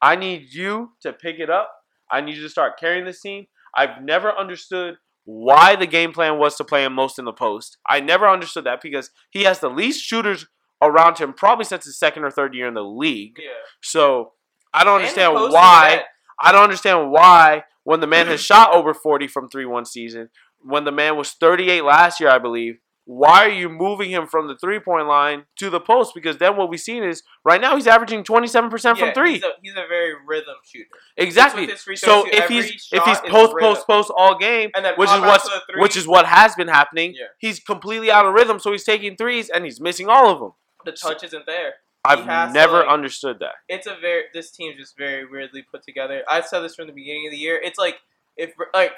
I 0.00 0.16
need 0.16 0.52
you 0.52 0.92
to 1.02 1.12
pick 1.12 1.38
it 1.38 1.50
up. 1.50 1.70
I 2.10 2.20
need 2.20 2.36
you 2.36 2.42
to 2.42 2.48
start 2.48 2.78
carrying 2.78 3.04
this 3.04 3.20
team. 3.20 3.46
I've 3.76 4.02
never 4.02 4.32
understood 4.32 4.96
why 5.24 5.74
the 5.74 5.86
game 5.86 6.12
plan 6.12 6.38
was 6.38 6.56
to 6.56 6.64
play 6.64 6.84
him 6.84 6.92
most 6.92 7.18
in 7.18 7.24
the 7.24 7.32
post. 7.32 7.78
I 7.88 8.00
never 8.00 8.28
understood 8.28 8.64
that 8.64 8.80
because 8.82 9.10
he 9.30 9.44
has 9.44 9.58
the 9.58 9.70
least 9.70 10.04
shooters 10.04 10.46
around 10.82 11.18
him 11.18 11.32
probably 11.32 11.64
since 11.64 11.86
his 11.86 11.98
second 11.98 12.24
or 12.24 12.30
third 12.30 12.54
year 12.54 12.68
in 12.68 12.74
the 12.74 12.84
league. 12.84 13.38
Yeah. 13.38 13.50
So 13.82 14.32
I 14.72 14.84
don't 14.84 14.96
understand 14.96 15.32
why. 15.34 16.02
I 16.40 16.52
don't 16.52 16.64
understand 16.64 17.10
why 17.10 17.64
when 17.84 18.00
the 18.00 18.06
man 18.06 18.26
has 18.26 18.40
shot 18.40 18.74
over 18.74 18.92
40 18.92 19.28
from 19.28 19.48
3 19.48 19.64
one 19.66 19.84
season, 19.84 20.28
when 20.64 20.84
the 20.84 20.92
man 20.92 21.16
was 21.16 21.30
38 21.32 21.84
last 21.84 22.20
year, 22.20 22.30
I 22.30 22.38
believe, 22.38 22.78
why 23.06 23.44
are 23.44 23.50
you 23.50 23.68
moving 23.68 24.10
him 24.10 24.26
from 24.26 24.48
the 24.48 24.56
three 24.56 24.78
point 24.80 25.06
line 25.06 25.44
to 25.58 25.68
the 25.68 25.78
post? 25.78 26.12
Because 26.14 26.38
then 26.38 26.56
what 26.56 26.70
we've 26.70 26.80
seen 26.80 27.04
is 27.04 27.22
right 27.44 27.60
now 27.60 27.76
he's 27.76 27.86
averaging 27.86 28.24
27% 28.24 28.70
from 28.98 29.12
three. 29.12 29.34
He's 29.34 29.42
a, 29.42 29.50
he's 29.62 29.72
a 29.72 29.86
very 29.86 30.14
rhythm 30.26 30.54
shooter. 30.64 30.88
Exactly. 31.18 31.62
With 31.62 31.70
his 31.72 31.82
free 31.82 31.96
throws 31.96 32.24
So 32.24 32.28
if 32.32 32.48
he's 32.48 32.88
if 32.92 33.02
he's 33.04 33.20
post 33.20 33.52
post 33.60 33.86
post 33.86 34.10
all 34.16 34.38
game, 34.38 34.70
which 34.96 35.10
is 35.10 35.16
pop 35.16 35.22
out 35.22 35.26
what's 35.26 35.48
three. 35.70 35.80
which 35.82 35.96
is 35.98 36.08
what 36.08 36.24
has 36.24 36.54
been 36.54 36.68
happening, 36.68 37.12
Yeah. 37.14 37.26
he's 37.38 37.60
completely 37.60 38.10
out 38.10 38.24
of 38.24 38.32
rhythm. 38.32 38.58
So 38.58 38.72
he's 38.72 38.84
taking 38.84 39.16
threes 39.16 39.50
and 39.50 39.64
he's 39.64 39.80
missing 39.82 40.08
all 40.08 40.30
of 40.30 40.38
them. 40.40 40.52
the 40.86 40.92
touch 40.92 41.22
isn't 41.24 41.44
there. 41.44 41.74
I've 42.06 42.24
has 42.24 42.52
to, 42.52 42.54
never 42.58 42.78
like- 42.80 42.88
understood 42.88 43.38
that. 43.40 43.54
It's 43.68 43.86
a 43.86 43.96
very 44.00 44.24
this 44.32 44.50
team's 44.50 44.78
just 44.78 44.96
very 44.96 45.26
weirdly 45.26 45.62
put 45.62 45.82
together. 45.82 46.22
I 46.26 46.40
said 46.40 46.60
this 46.60 46.74
from 46.74 46.86
the 46.86 46.92
beginning 46.94 47.26
of 47.26 47.32
the 47.32 47.38
year. 47.38 47.60
It's 47.62 47.78
like 47.78 47.96
if 48.38 48.54
like 48.72 48.92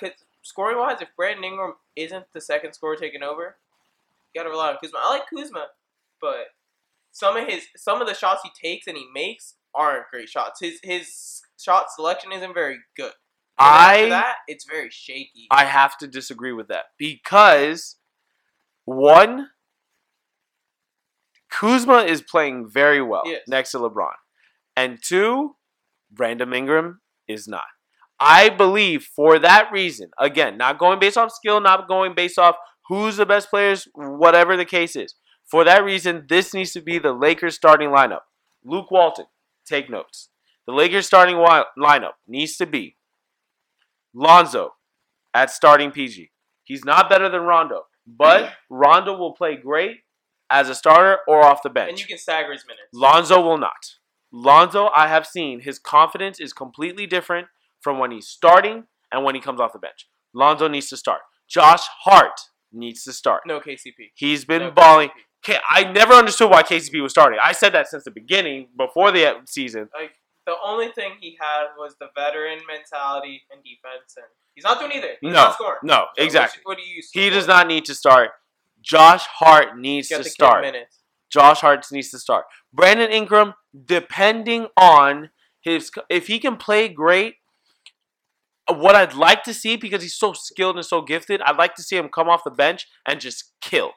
scoring 0.47 0.79
wise, 0.79 1.01
if 1.01 1.09
Brandon 1.17 1.45
Ingram 1.45 1.75
isn't 1.97 2.27
the 2.33 2.41
second 2.41 2.73
scorer 2.73 2.97
taking 2.97 3.23
over, 3.23 3.57
you 4.33 4.41
gotta 4.41 4.51
rely 4.51 4.71
on 4.71 4.77
Kuzma. 4.83 4.99
I 5.03 5.11
like 5.11 5.23
Kuzma, 5.35 5.67
but 6.21 6.47
some 7.13 7.37
of 7.37 7.49
his 7.49 7.67
some 7.77 8.01
of 8.01 8.09
the 8.09 8.15
shots 8.15 8.43
he 8.43 8.51
takes 8.69 8.87
and 8.87 8.97
he 8.97 9.07
makes 9.13 9.55
aren't 9.75 10.09
great 10.11 10.29
shots. 10.29 10.61
His 10.61 10.79
his 10.83 11.43
shot 11.61 11.87
selection 11.95 12.33
isn't 12.33 12.55
very 12.55 12.79
good. 12.97 13.13
And 13.59 13.67
after 13.69 14.05
I 14.05 14.09
that 14.11 14.35
it's 14.49 14.65
very 14.67 14.91
shaky. 14.91 15.47
I 15.51 15.65
have 15.65 15.97
to 15.99 16.07
disagree 16.07 16.53
with 16.53 16.69
that 16.69 16.85
because 16.99 17.97
one, 18.85 19.49
Kuzma 21.51 22.01
is 22.05 22.23
playing 22.23 22.69
very 22.69 23.01
well 23.03 23.23
Yes. 23.27 23.43
next 23.49 23.71
to 23.73 23.79
LeBron, 23.79 24.13
and 24.77 24.99
two, 25.03 25.57
Brandon 26.11 26.53
Ingram 26.53 27.01
is 27.27 27.49
not. 27.49 27.65
I 28.19 28.49
believe 28.49 29.05
for 29.05 29.39
that 29.39 29.71
reason, 29.73 30.11
again, 30.19 30.57
not 30.57 30.79
going 30.79 30.99
based 30.99 31.19
off 31.19 31.33
skill, 31.33 31.61
not 31.61 31.87
going 31.89 32.15
based 32.15 32.39
off 32.39 32.57
who's 32.89 33.17
the 33.17 33.27
best 33.27 33.51
players, 33.51 33.87
whatever 33.95 34.57
the 34.57 34.65
case 34.65 34.97
is. 34.97 35.15
For 35.45 35.65
that 35.65 35.85
reason, 35.85 36.27
this 36.29 36.55
needs 36.55 36.73
to 36.73 36.81
be 36.81 36.99
the 36.99 37.13
Lakers 37.13 37.55
starting 37.55 37.91
lineup. 37.91 38.21
Luke 38.65 38.91
Walton, 38.91 39.27
take 39.67 39.91
notes. 39.91 40.31
The 40.67 40.73
Lakers 40.73 41.07
starting 41.07 41.37
wi- 41.37 41.65
lineup 41.79 42.15
needs 42.27 42.57
to 42.57 42.67
be 42.67 42.97
Lonzo 44.15 44.75
at 45.35 45.51
starting 45.51 45.91
PG. 45.91 46.31
He's 46.65 46.85
not 46.85 47.09
better 47.09 47.29
than 47.29 47.43
Rondo, 47.43 47.83
but 48.07 48.53
Rondo 48.71 49.17
will 49.17 49.33
play 49.33 49.57
great 49.57 49.99
as 50.51 50.69
a 50.69 50.75
starter 50.75 51.19
or 51.29 51.45
off 51.45 51.63
the 51.63 51.71
bench. 51.71 51.91
and 51.91 52.01
you 52.01 52.07
can 52.07 52.19
stagger 52.19 52.53
his 52.53 52.65
minutes. 52.67 52.89
Lonzo 52.93 53.41
will 53.41 53.59
not. 53.59 53.95
Lonzo, 54.33 54.91
I 54.95 55.09
have 55.09 55.27
seen 55.27 55.61
his 55.61 55.79
confidence 55.79 56.41
is 56.41 56.53
completely 56.53 57.07
different 57.07 57.49
from 57.87 58.01
when 58.01 58.11
he's 58.11 58.27
starting 58.27 58.83
and 59.13 59.25
when 59.25 59.37
he 59.37 59.41
comes 59.41 59.61
off 59.61 59.73
the 59.73 59.79
bench. 59.79 60.09
Lonzo 60.35 60.67
needs 60.67 60.89
to 60.89 60.97
start. 60.97 61.21
Josh 61.49 61.85
Hart 62.03 62.41
needs 62.73 63.05
to 63.05 63.13
start. 63.13 63.43
No 63.47 63.61
KCP. 63.61 64.11
He's 64.15 64.45
been 64.45 64.63
No 64.63 64.71
balling. 64.73 65.11
KCP. 65.47 65.59
I 65.71 65.85
never 65.93 66.15
understood 66.15 66.51
why 66.51 66.65
KCP 66.65 67.01
was 67.01 67.13
starting. 67.13 67.39
I 67.41 67.53
said 67.53 67.73
that 67.75 67.87
since 67.87 68.03
the 68.03 68.11
beginning, 68.11 68.67
before 68.77 69.13
the 69.13 69.37
season. 69.47 69.89
Like 69.95 70.11
the 70.47 70.55
only 70.65 70.89
thing 70.89 71.13
he 71.21 71.39
had 71.41 71.67
was 71.79 71.95
the 72.01 72.09
veteran 72.17 72.59
mentality 72.67 73.43
and 73.53 73.63
defense, 73.63 74.15
and 74.17 74.27
he's 74.57 74.65
not 74.65 74.81
doing 74.81 74.91
either. 74.97 75.13
He's 75.21 75.29
No, 75.33 75.45
not 75.45 75.55
scoring. 75.55 75.79
no, 75.85 76.07
So 76.17 76.25
exactly. 76.25 76.61
What, 76.65 76.73
what 76.79 76.83
do 76.83 76.91
you? 76.91 77.01
He 77.13 77.31
does 77.31 77.47
not 77.47 77.69
need 77.69 77.85
to 77.85 77.95
start. 77.95 78.31
Josh 78.83 79.25
Hart 79.27 79.79
needs 79.79 80.09
Get 80.09 80.25
to 80.25 80.29
start. 80.29 80.63
minutes. 80.63 80.99
Josh 81.31 81.61
Hart 81.61 81.87
needs 81.93 82.11
to 82.11 82.19
start. 82.19 82.47
Brandon 82.73 83.11
Ingram, 83.11 83.55
depending 83.85 84.67
on 84.77 85.31
his, 85.61 85.91
if 86.09 86.27
he 86.29 86.39
can 86.39 86.57
play 86.57 86.89
great, 86.89 87.35
what 88.69 88.95
I'd 88.97 89.15
like 89.15 89.43
to 89.45 89.55
see 89.55 89.77
because 89.77 90.03
he's 90.03 90.15
so 90.17 90.33
skilled 90.33 90.77
and 90.77 90.85
so 90.85 91.01
gifted, 91.03 91.41
I'd 91.43 91.57
like 91.57 91.75
to 91.77 91.83
see 91.83 91.97
him 91.97 92.09
come 92.09 92.29
off 92.29 92.43
the 92.45 92.51
bench 92.51 92.87
and 93.07 93.21
just 93.21 93.53
kill, 93.61 93.93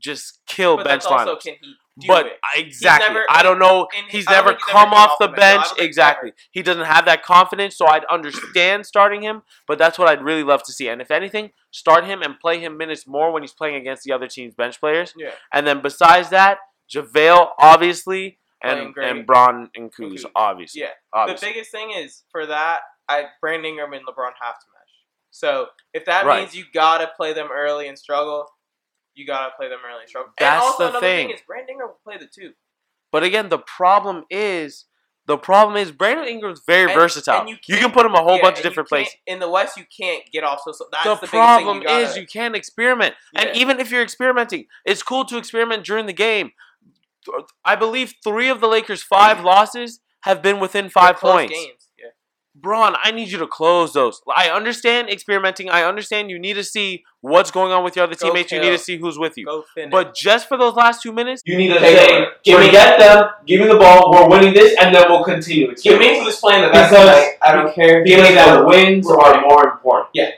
just 0.00 0.40
kill 0.46 0.76
But 0.76 0.84
bench 0.84 1.02
that's 1.04 1.06
also 1.12 1.36
lineups. 1.36 1.42
can 1.42 1.54
he 1.60 1.74
do 2.00 2.06
But 2.08 2.26
it? 2.26 2.32
exactly, 2.56 3.14
never- 3.14 3.24
I 3.30 3.42
don't 3.44 3.58
know. 3.60 3.86
in- 3.96 4.04
He's 4.08 4.28
never 4.28 4.52
he's 4.54 4.62
come 4.64 4.86
come 4.90 4.94
off 4.94 5.10
off 5.12 5.18
the 5.20 5.28
bench. 5.28 5.36
No, 5.38 5.44
I 5.44 5.54
bench. 5.56 5.64
don't 5.68 5.76
think 5.76 5.86
Exactly, 5.86 6.32
he 6.50 6.62
doesn't 6.62 6.84
have 6.86 7.04
that 7.04 7.22
confidence. 7.22 7.76
So 7.76 7.86
I'd 7.86 8.04
understand 8.06 8.84
starting 8.84 9.22
him, 9.22 9.42
but 9.68 9.78
that's 9.78 9.98
what 9.98 10.08
I'd 10.08 10.22
really 10.22 10.42
love 10.42 10.62
to 10.64 10.72
see. 10.72 10.88
And 10.88 11.00
if 11.00 11.10
anything, 11.12 11.52
start 11.70 12.04
him 12.04 12.20
and 12.22 12.38
play 12.40 12.58
him 12.58 12.76
minutes 12.76 13.06
more 13.06 13.30
when 13.32 13.42
he's 13.42 13.52
playing 13.52 13.76
against 13.76 14.02
the 14.02 14.12
other 14.12 14.26
team's 14.26 14.54
bench 14.54 14.80
players. 14.80 15.14
Yeah. 15.16 15.30
And 15.52 15.66
then 15.66 15.80
besides 15.82 16.30
that, 16.30 16.58
JaVale 16.92 17.50
obviously 17.58 18.38
and 18.62 18.94
and 18.96 19.24
Bron 19.26 19.70
and 19.76 19.92
Kuz 19.94 20.22
Kuz. 20.22 20.24
obviously. 20.34 20.80
Yeah. 20.82 20.88
obviously. 21.12 21.48
The 21.48 21.52
biggest 21.54 21.70
thing 21.70 21.90
is 21.92 22.24
for 22.32 22.44
that, 22.46 22.80
I 23.08 23.26
Brandon 23.40 23.66
Ingram 23.66 23.92
and 23.92 24.02
LeBron 24.06 24.32
have 24.40 24.58
to 24.58 24.66
mesh. 24.72 24.94
So 25.30 25.68
if 25.92 26.04
that 26.06 26.24
Right. 26.24 26.40
means 26.40 26.54
you 26.54 26.64
gotta 26.72 27.10
play 27.16 27.32
them 27.32 27.48
early 27.52 27.88
and 27.88 27.98
struggle, 27.98 28.48
you 29.14 29.26
gotta 29.26 29.52
play 29.56 29.68
them 29.68 29.80
early 29.86 30.00
and 30.00 30.08
struggle. 30.08 30.32
and 30.38 30.44
That's 30.46 30.64
also 30.64 30.92
the 30.92 31.00
thing. 31.00 31.28
thing 31.28 31.36
is 31.36 31.42
Brandon 31.46 31.70
Ingram 31.70 31.88
will 31.90 32.00
play 32.04 32.18
the 32.18 32.26
two. 32.26 32.54
But 33.12 33.22
again, 33.22 33.48
the 33.48 33.58
problem 33.58 34.24
is 34.30 34.86
the 35.26 35.38
problem 35.38 35.76
is 35.78 35.90
Brandon 35.90 36.26
Ingram's 36.26 36.60
very 36.66 36.90
And- 36.92 37.00
versatile. 37.00 37.40
and 37.40 37.48
you, 37.48 37.56
you 37.66 37.78
can 37.78 37.92
put 37.92 38.04
him 38.04 38.14
a 38.14 38.22
whole 38.22 38.36
Yeah, 38.36 38.42
bunch 38.42 38.58
of 38.58 38.62
different 38.62 38.90
places. 38.90 39.14
In 39.26 39.38
the 39.38 39.48
West, 39.48 39.76
you 39.78 39.84
can't 39.86 40.22
get 40.30 40.44
off. 40.44 40.60
So, 40.64 40.72
so 40.72 40.86
that's 40.92 41.04
the 41.04 41.14
the, 41.16 41.26
problem 41.28 41.80
you 41.80 41.88
is 41.88 42.08
gotta- 42.10 42.20
you 42.20 42.26
can't 42.26 42.54
experiment. 42.54 43.14
And 43.34 43.56
even 43.56 43.80
if 43.80 43.90
you're 43.90 44.02
experimenting, 44.02 44.66
it's 44.84 45.02
cool 45.02 45.24
to 45.26 45.38
experiment 45.38 45.84
during 45.84 46.04
the 46.06 46.12
game. 46.12 46.52
I 47.64 47.74
believe 47.74 48.14
three 48.22 48.50
of 48.50 48.60
the 48.60 48.68
Lakers' 48.68 49.02
five 49.02 49.38
mm-hmm. 49.38 49.46
losses 49.46 50.00
have 50.24 50.42
been 50.42 50.60
within 50.60 50.90
five 50.90 51.16
points. 51.16 51.54
Games. 51.54 51.83
Yeah. 52.54 52.60
Bron, 52.60 52.94
I 53.02 53.10
need 53.10 53.30
you 53.30 53.38
to 53.38 53.46
close 53.46 53.92
those. 53.92 54.22
I 54.34 54.48
understand 54.48 55.10
experimenting. 55.10 55.68
I 55.70 55.82
understand 55.84 56.30
you 56.30 56.38
need 56.38 56.54
to 56.54 56.64
see 56.64 57.04
what's 57.20 57.50
going 57.50 57.72
on 57.72 57.82
with 57.84 57.96
your 57.96 58.04
other 58.04 58.14
Go 58.14 58.28
teammates. 58.28 58.52
You 58.52 58.60
need 58.60 58.70
to 58.70 58.78
see 58.78 58.96
who's 58.96 59.18
with 59.18 59.36
you. 59.36 59.64
But 59.90 60.14
just 60.14 60.48
for 60.48 60.56
those 60.56 60.74
last 60.74 61.02
two 61.02 61.12
minutes, 61.12 61.42
You 61.44 61.56
need 61.56 61.68
to 61.68 61.78
Take 61.80 61.98
say, 61.98 62.16
over. 62.16 62.26
Give 62.44 62.60
me- 62.60 62.66
forget 62.66 62.98
them, 62.98 63.24
give 63.46 63.60
me 63.60 63.66
the 63.66 63.76
ball, 63.76 64.10
we're 64.12 64.28
winning 64.28 64.54
this, 64.54 64.74
and 64.80 64.94
then 64.94 65.04
we'll 65.10 65.24
continue. 65.24 65.74
give 65.74 65.98
me 65.98 66.20
who's 66.20 66.36
playing 66.38 66.62
the 66.62 66.68
best 66.70 66.90
Because- 66.90 67.08
tonight. 67.16 67.30
I 67.42 67.52
don't 67.52 67.74
care. 67.74 68.02
Give 68.04 68.18
Because 68.18 68.28
me 68.30 68.34
the 68.36 68.58
that. 68.60 68.66
wins 68.66 69.06
We're 69.06 69.40
more 69.42 69.64
important. 69.72 70.08
Yeah. 70.14 70.30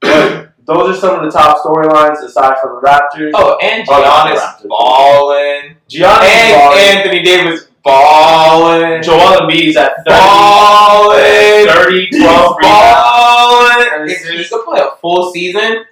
But 0.00 0.50
those 0.66 0.96
are 0.96 1.00
some 1.00 1.18
of 1.18 1.24
the 1.24 1.30
top 1.36 1.58
storylines 1.64 2.22
aside 2.22 2.58
from 2.62 2.76
the 2.76 2.80
Raptors. 2.86 3.30
Oh, 3.34 3.56
and 3.62 3.84
Oh, 3.88 3.92
Giannis 3.92 4.36
Raptors. 4.38 4.68
balling. 4.68 5.76
Giannis 5.88 6.22
And 6.22 6.54
balling. 6.60 6.78
Anthony 6.80 7.22
Davis 7.22 7.68
balling. 7.86 9.02
Joel 9.02 9.40
Embiid's 9.40 9.76
at 9.76 9.96
30, 10.04 10.10
balling. 10.10 11.66
30 11.66 12.10
12 12.10 12.56
rebounds. 12.58 12.62
balling. 12.62 14.10
If 14.10 14.18
he 14.18 14.34
assists. 14.34 14.52
could 14.52 14.64
play 14.64 14.80
a 14.80 14.96
full 15.00 15.32
season, 15.32 15.84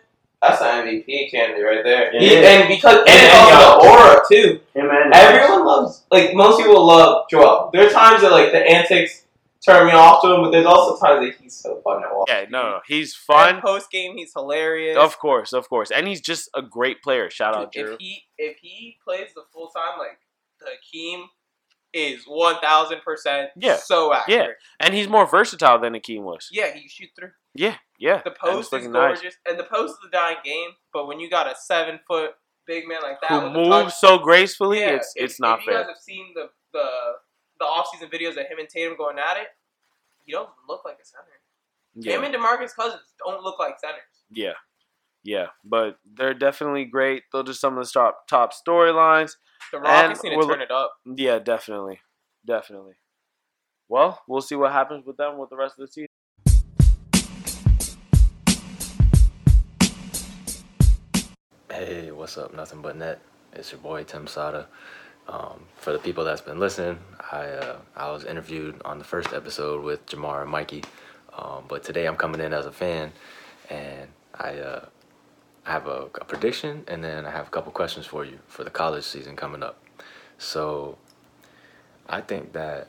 that's 0.42 0.60
an 0.60 0.86
MVP 0.86 1.30
candidate 1.30 1.64
right 1.64 1.84
there. 1.84 2.14
It 2.14 2.20
He- 2.20 2.36
and 2.36 2.68
because 2.68 2.98
and, 2.98 3.08
And 3.08 3.32
also 3.32 3.80
the 3.80 3.88
aura 3.88 4.22
too. 4.30 4.60
Him 4.74 4.90
and 4.90 5.14
Everyone 5.14 5.64
loves 5.64 6.04
like 6.10 6.34
most 6.34 6.58
people 6.58 6.84
love 6.86 7.26
Joel. 7.30 7.70
There 7.72 7.86
are 7.86 7.90
times 7.90 8.22
that 8.22 8.30
like 8.32 8.52
the 8.52 8.58
antics 8.58 9.22
turn 9.64 9.86
me 9.86 9.92
off 9.94 10.20
to 10.22 10.30
him, 10.34 10.42
but 10.42 10.50
there's 10.50 10.66
also 10.66 11.02
times 11.02 11.24
that 11.26 11.34
he's 11.42 11.54
so 11.56 11.80
fun 11.82 12.02
to 12.02 12.08
watch. 12.12 12.26
yeah, 12.28 12.44
no, 12.50 12.62
no, 12.64 12.80
he's 12.86 13.14
fun. 13.14 13.62
Post 13.62 13.90
game, 13.90 14.14
he's 14.18 14.32
hilarious. 14.34 14.98
Of 14.98 15.18
course, 15.18 15.54
of 15.54 15.68
course, 15.70 15.90
and 15.90 16.06
he's 16.06 16.20
just 16.20 16.50
a 16.54 16.60
great 16.60 17.00
player. 17.02 17.30
Shout 17.30 17.56
out, 17.56 17.72
Dude, 17.72 17.86
Drew. 17.86 17.94
if 17.94 18.00
he 18.00 18.22
if 18.36 18.56
he 18.58 18.98
plays 19.02 19.28
the 19.34 19.44
full 19.52 19.68
time, 19.68 19.98
like 19.98 20.18
the 20.60 20.66
Hakeem 20.66 21.28
is 21.94 22.24
one 22.26 22.56
thousand 22.60 23.00
percent 23.02 23.50
Yeah. 23.56 23.76
so 23.76 24.12
accurate. 24.12 24.48
Yeah. 24.48 24.86
And 24.86 24.92
he's 24.94 25.08
more 25.08 25.26
versatile 25.26 25.78
than 25.80 25.94
Hakeem 25.94 26.24
was. 26.24 26.48
Yeah, 26.52 26.72
he 26.74 26.88
shoot 26.88 27.08
through. 27.18 27.30
Yeah, 27.54 27.76
yeah. 27.98 28.20
The 28.24 28.32
post 28.32 28.66
is 28.68 28.72
looking 28.72 28.92
nice. 28.92 29.20
gorgeous, 29.20 29.36
and 29.48 29.58
the 29.58 29.64
post 29.64 29.92
is 30.02 30.08
a 30.08 30.10
dying 30.10 30.38
game. 30.44 30.70
But 30.92 31.06
when 31.06 31.20
you 31.20 31.30
got 31.30 31.46
a 31.46 31.54
seven 31.56 32.00
foot 32.06 32.32
big 32.66 32.88
man 32.88 32.98
like 33.02 33.20
that 33.20 33.30
Who 33.30 33.50
moves 33.50 33.94
so 33.94 34.18
gracefully? 34.18 34.80
yeah, 34.80 34.90
it's 34.96 35.12
if, 35.16 35.24
it's 35.24 35.40
not 35.40 35.60
if 35.60 35.66
you 35.66 35.72
fair. 35.72 35.82
guys 35.82 35.88
have 35.88 35.98
seen 35.98 36.32
the 36.34 36.48
the 36.72 36.84
the 37.60 37.64
off 37.64 37.86
season 37.92 38.08
videos 38.08 38.30
of 38.32 38.46
him 38.48 38.58
and 38.58 38.68
Tatum 38.68 38.96
going 38.96 39.18
at 39.18 39.36
it, 39.40 39.48
he 40.24 40.32
don't 40.32 40.50
look 40.68 40.82
like 40.84 40.96
a 41.00 41.04
center. 41.06 41.28
Yeah. 41.94 42.16
Him 42.16 42.24
and 42.24 42.34
DeMarcus 42.34 42.74
Cousins 42.74 43.02
don't 43.24 43.42
look 43.44 43.60
like 43.60 43.78
centers. 43.78 44.02
Yeah. 44.30 44.54
Yeah. 45.24 45.46
But 45.64 45.96
they're 46.04 46.34
definitely 46.34 46.84
great. 46.84 47.24
Those 47.32 47.48
are 47.48 47.54
some 47.54 47.78
of 47.78 47.84
the 47.84 47.90
top 47.90 48.28
top 48.28 48.52
storylines. 48.52 49.36
The 49.72 49.80
Rockets 49.80 50.22
need 50.22 50.30
to 50.30 50.36
we're 50.36 50.46
turn 50.46 50.60
it 50.60 50.70
up. 50.70 50.92
Yeah, 51.16 51.38
definitely. 51.38 52.00
Definitely. 52.46 52.94
Well, 53.88 54.22
we'll 54.28 54.42
see 54.42 54.54
what 54.54 54.72
happens 54.72 55.06
with 55.06 55.16
them 55.16 55.38
with 55.38 55.50
the 55.50 55.56
rest 55.56 55.78
of 55.78 55.86
the 55.86 55.92
season. 55.92 56.08
Hey, 61.70 62.12
what's 62.12 62.38
up? 62.38 62.54
Nothing 62.54 62.82
but 62.82 62.96
net. 62.96 63.20
It's 63.52 63.72
your 63.72 63.80
boy 63.80 64.04
Tim 64.04 64.26
Sada. 64.26 64.68
Um, 65.26 65.64
for 65.76 65.92
the 65.92 65.98
people 65.98 66.24
that's 66.24 66.42
been 66.42 66.60
listening, 66.60 66.98
I 67.32 67.46
uh, 67.46 67.78
I 67.96 68.10
was 68.10 68.24
interviewed 68.24 68.80
on 68.84 68.98
the 68.98 69.04
first 69.04 69.32
episode 69.32 69.82
with 69.82 70.04
Jamar 70.06 70.42
and 70.42 70.50
Mikey, 70.50 70.84
um, 71.36 71.64
but 71.66 71.82
today 71.82 72.06
I'm 72.06 72.16
coming 72.16 72.42
in 72.42 72.52
as 72.52 72.66
a 72.66 72.72
fan, 72.72 73.10
and 73.70 74.08
I 74.34 74.58
uh, 74.58 74.84
I 75.66 75.72
have 75.72 75.86
a, 75.86 76.08
a 76.14 76.24
prediction, 76.24 76.84
and 76.88 77.02
then 77.02 77.24
I 77.24 77.30
have 77.30 77.46
a 77.46 77.50
couple 77.50 77.72
questions 77.72 78.06
for 78.06 78.24
you 78.24 78.38
for 78.46 78.64
the 78.64 78.70
college 78.70 79.04
season 79.04 79.36
coming 79.36 79.62
up. 79.62 79.82
So, 80.36 80.98
I 82.08 82.20
think 82.20 82.52
that 82.52 82.88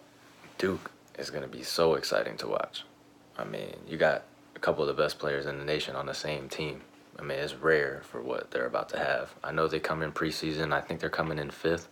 Duke 0.58 0.92
is 1.18 1.30
going 1.30 1.44
to 1.44 1.48
be 1.50 1.64
so 1.64 1.94
exciting 1.94 2.38
to 2.38 2.48
watch. 2.48 2.84
I 3.38 3.46
mean, 3.46 3.76
you 3.88 3.98
got 3.98 4.24
a 4.56 4.60
couple 4.60 4.84
of 4.84 4.88
the 4.88 5.02
best 5.02 5.20
players 5.20 5.46
in 5.46 5.58
the 5.60 5.66
nation 5.66 5.96
on 5.96 6.06
the 6.06 6.14
same 6.14 6.50
team. 6.50 6.82
I 7.18 7.22
mean, 7.22 7.38
it's 7.38 7.54
rare 7.54 8.02
for 8.04 8.22
what 8.22 8.52
they're 8.52 8.66
about 8.66 8.90
to 8.90 8.98
have. 8.98 9.34
I 9.44 9.52
know 9.52 9.68
they 9.68 9.80
come 9.80 10.02
in 10.02 10.12
preseason. 10.12 10.74
I 10.74 10.82
think 10.82 11.00
they're 11.00 11.10
coming 11.10 11.40
in 11.40 11.52
fifth. 11.52 11.88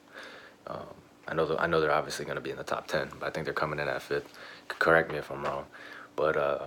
Um, 0.67 0.87
I 1.27 1.33
know. 1.33 1.55
I 1.57 1.67
know 1.67 1.79
they're 1.79 1.93
obviously 1.93 2.25
going 2.25 2.35
to 2.35 2.41
be 2.41 2.51
in 2.51 2.57
the 2.57 2.63
top 2.63 2.87
ten, 2.87 3.09
but 3.19 3.27
I 3.27 3.29
think 3.29 3.45
they're 3.45 3.53
coming 3.53 3.79
in 3.79 3.87
at 3.87 4.01
fifth. 4.01 4.37
Correct 4.67 5.09
me 5.09 5.17
if 5.17 5.31
I'm 5.31 5.43
wrong, 5.43 5.65
but 6.17 6.35
uh, 6.35 6.65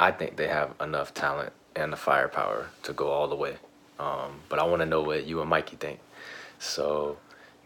I 0.00 0.10
think 0.12 0.36
they 0.36 0.48
have 0.48 0.74
enough 0.80 1.12
talent 1.12 1.52
and 1.76 1.92
the 1.92 1.96
firepower 1.96 2.68
to 2.82 2.92
go 2.92 3.08
all 3.08 3.28
the 3.28 3.36
way. 3.36 3.56
Um, 3.98 4.40
but 4.48 4.58
I 4.58 4.64
want 4.64 4.80
to 4.80 4.86
know 4.86 5.02
what 5.02 5.26
you 5.26 5.40
and 5.40 5.50
Mikey 5.50 5.76
think. 5.76 6.00
So, 6.58 7.18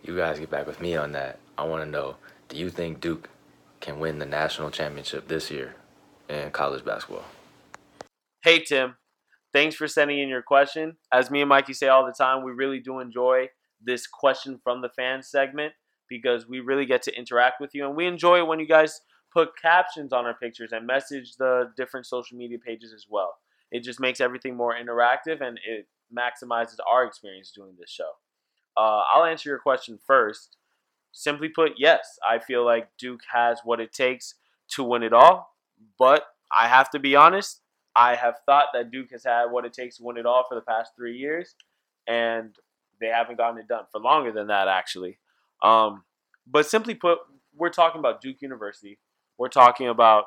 you 0.02 0.16
guys 0.16 0.38
get 0.38 0.50
back 0.50 0.66
with 0.66 0.80
me 0.80 0.96
on 0.96 1.12
that. 1.12 1.38
I 1.56 1.64
want 1.64 1.84
to 1.84 1.90
know: 1.90 2.16
Do 2.48 2.56
you 2.56 2.70
think 2.70 3.00
Duke 3.00 3.28
can 3.80 3.98
win 4.00 4.18
the 4.18 4.26
national 4.26 4.70
championship 4.70 5.28
this 5.28 5.50
year 5.50 5.74
in 6.28 6.50
college 6.50 6.84
basketball? 6.84 7.24
Hey 8.42 8.60
Tim, 8.60 8.96
thanks 9.52 9.76
for 9.76 9.86
sending 9.86 10.18
in 10.18 10.28
your 10.28 10.42
question. 10.42 10.96
As 11.12 11.30
me 11.30 11.40
and 11.40 11.48
Mikey 11.48 11.74
say 11.74 11.88
all 11.88 12.06
the 12.06 12.12
time, 12.12 12.42
we 12.42 12.52
really 12.52 12.80
do 12.80 12.98
enjoy 12.98 13.48
this 13.84 14.06
question 14.06 14.58
from 14.62 14.82
the 14.82 14.88
fans 14.88 15.28
segment 15.28 15.74
because 16.08 16.48
we 16.48 16.60
really 16.60 16.86
get 16.86 17.02
to 17.02 17.16
interact 17.16 17.60
with 17.60 17.70
you 17.74 17.86
and 17.86 17.96
we 17.96 18.06
enjoy 18.06 18.38
it 18.38 18.46
when 18.46 18.60
you 18.60 18.66
guys 18.66 19.00
put 19.32 19.50
captions 19.60 20.12
on 20.12 20.26
our 20.26 20.34
pictures 20.34 20.72
and 20.72 20.86
message 20.86 21.36
the 21.38 21.70
different 21.76 22.06
social 22.06 22.36
media 22.36 22.58
pages 22.64 22.92
as 22.92 23.06
well. 23.08 23.34
It 23.72 23.82
just 23.82 23.98
makes 23.98 24.20
everything 24.20 24.54
more 24.54 24.76
interactive 24.76 25.40
and 25.40 25.58
it 25.66 25.88
maximizes 26.16 26.76
our 26.88 27.04
experience 27.04 27.50
doing 27.50 27.72
this 27.80 27.90
show. 27.90 28.10
Uh, 28.76 29.02
I'll 29.12 29.24
answer 29.24 29.48
your 29.48 29.58
question 29.58 29.98
first. 30.06 30.56
Simply 31.10 31.48
put, 31.48 31.72
yes, 31.78 32.18
I 32.28 32.38
feel 32.38 32.64
like 32.64 32.88
Duke 32.98 33.22
has 33.32 33.60
what 33.64 33.80
it 33.80 33.92
takes 33.92 34.34
to 34.68 34.84
win 34.84 35.02
it 35.02 35.12
all, 35.12 35.56
but 35.98 36.26
I 36.56 36.68
have 36.68 36.90
to 36.90 36.98
be 36.98 37.16
honest, 37.16 37.62
I 37.96 38.14
have 38.14 38.36
thought 38.46 38.68
that 38.74 38.90
Duke 38.90 39.10
has 39.10 39.24
had 39.24 39.46
what 39.46 39.64
it 39.64 39.72
takes 39.72 39.96
to 39.96 40.04
win 40.04 40.16
it 40.18 40.26
all 40.26 40.44
for 40.48 40.54
the 40.54 40.62
past 40.62 40.92
three 40.96 41.16
years, 41.16 41.54
and 42.06 42.54
they 43.00 43.08
haven't 43.08 43.36
gotten 43.36 43.58
it 43.58 43.68
done 43.68 43.84
for 43.90 44.00
longer 44.00 44.32
than 44.32 44.46
that, 44.48 44.68
actually. 44.68 45.18
Um, 45.62 46.04
but 46.46 46.66
simply 46.66 46.94
put, 46.94 47.18
we're 47.54 47.70
talking 47.70 47.98
about 47.98 48.20
Duke 48.20 48.40
University. 48.40 48.98
We're 49.38 49.48
talking 49.48 49.88
about 49.88 50.24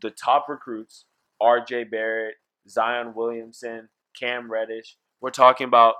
the 0.00 0.10
top 0.10 0.48
recruits: 0.48 1.06
R.J. 1.40 1.84
Barrett, 1.84 2.34
Zion 2.68 3.14
Williamson, 3.14 3.88
Cam 4.18 4.50
Reddish. 4.50 4.96
We're 5.20 5.30
talking 5.30 5.66
about 5.66 5.94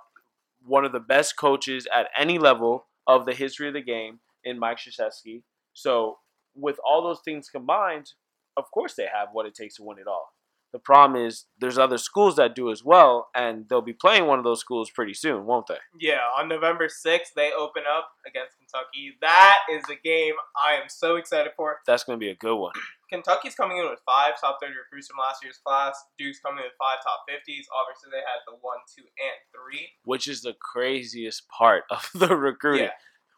one 0.67 0.85
of 0.85 0.93
the 0.93 1.01
best 1.01 1.37
coaches 1.37 1.87
at 1.95 2.09
any 2.17 2.39
level 2.39 2.87
of 3.07 3.27
the 3.27 3.35
history 3.35 3.69
of 3.69 3.75
the 3.75 3.81
game 3.81 4.21
in 4.45 4.59
Mike 4.59 4.79
Krzyzewski. 4.79 5.43
So, 5.73 6.19
with 6.55 6.77
all 6.87 7.03
those 7.03 7.21
things 7.25 7.49
combined, 7.49 8.13
of 8.57 8.71
course 8.73 8.95
they 8.95 9.07
have 9.13 9.29
what 9.33 9.47
it 9.47 9.55
takes 9.55 9.77
to 9.77 9.83
win 9.83 9.99
it 9.99 10.07
all. 10.09 10.33
The 10.73 10.79
problem 10.79 11.25
is 11.25 11.47
there's 11.59 11.79
other 11.79 11.97
schools 11.97 12.37
that 12.37 12.55
do 12.55 12.71
as 12.71 12.85
well, 12.85 13.29
and 13.35 13.67
they'll 13.69 13.81
be 13.81 13.95
playing 13.95 14.27
one 14.27 14.39
of 14.39 14.45
those 14.45 14.61
schools 14.61 14.91
pretty 14.91 15.15
soon, 15.15 15.47
won't 15.47 15.67
they? 15.67 15.79
Yeah, 15.99 16.21
on 16.39 16.47
November 16.49 16.89
6th, 16.89 17.33
they 17.35 17.53
open 17.53 17.85
up 17.91 18.11
against 18.27 18.59
Kentucky. 18.59 19.17
That 19.23 19.57
is 19.73 19.83
a 19.91 19.97
game 19.97 20.35
I 20.55 20.75
am 20.75 20.89
so 20.89 21.17
excited 21.17 21.53
for. 21.57 21.79
That's 21.87 22.05
going 22.05 22.19
to 22.19 22.23
be 22.25 22.29
a 22.31 22.35
good 22.35 22.57
one. 22.57 22.73
Kentucky's 23.11 23.55
coming 23.55 23.79
in 23.79 23.89
with 23.89 24.01
five 24.05 24.39
top 24.39 24.59
30 24.61 24.75
recruits 24.75 25.09
from 25.09 25.17
last 25.19 25.43
year's 25.43 25.57
class. 25.65 25.99
Duke's 26.19 26.41
coming 26.41 26.59
in 26.59 26.65
with 26.65 26.75
five 26.79 26.99
top 27.03 27.25
50s. 27.31 27.65
Obviously, 27.73 28.11
they 28.13 28.19
had 28.19 28.45
the 28.47 28.53
one, 28.61 28.77
two, 28.95 29.05
and 29.05 29.39
three. 29.55 29.89
Which 30.05 30.29
is 30.29 30.43
the 30.43 30.55
craziest 30.61 31.49
part 31.49 31.85
of 31.91 32.11
the 32.15 32.37
recruiting. 32.37 32.85
Yeah. 32.85 32.91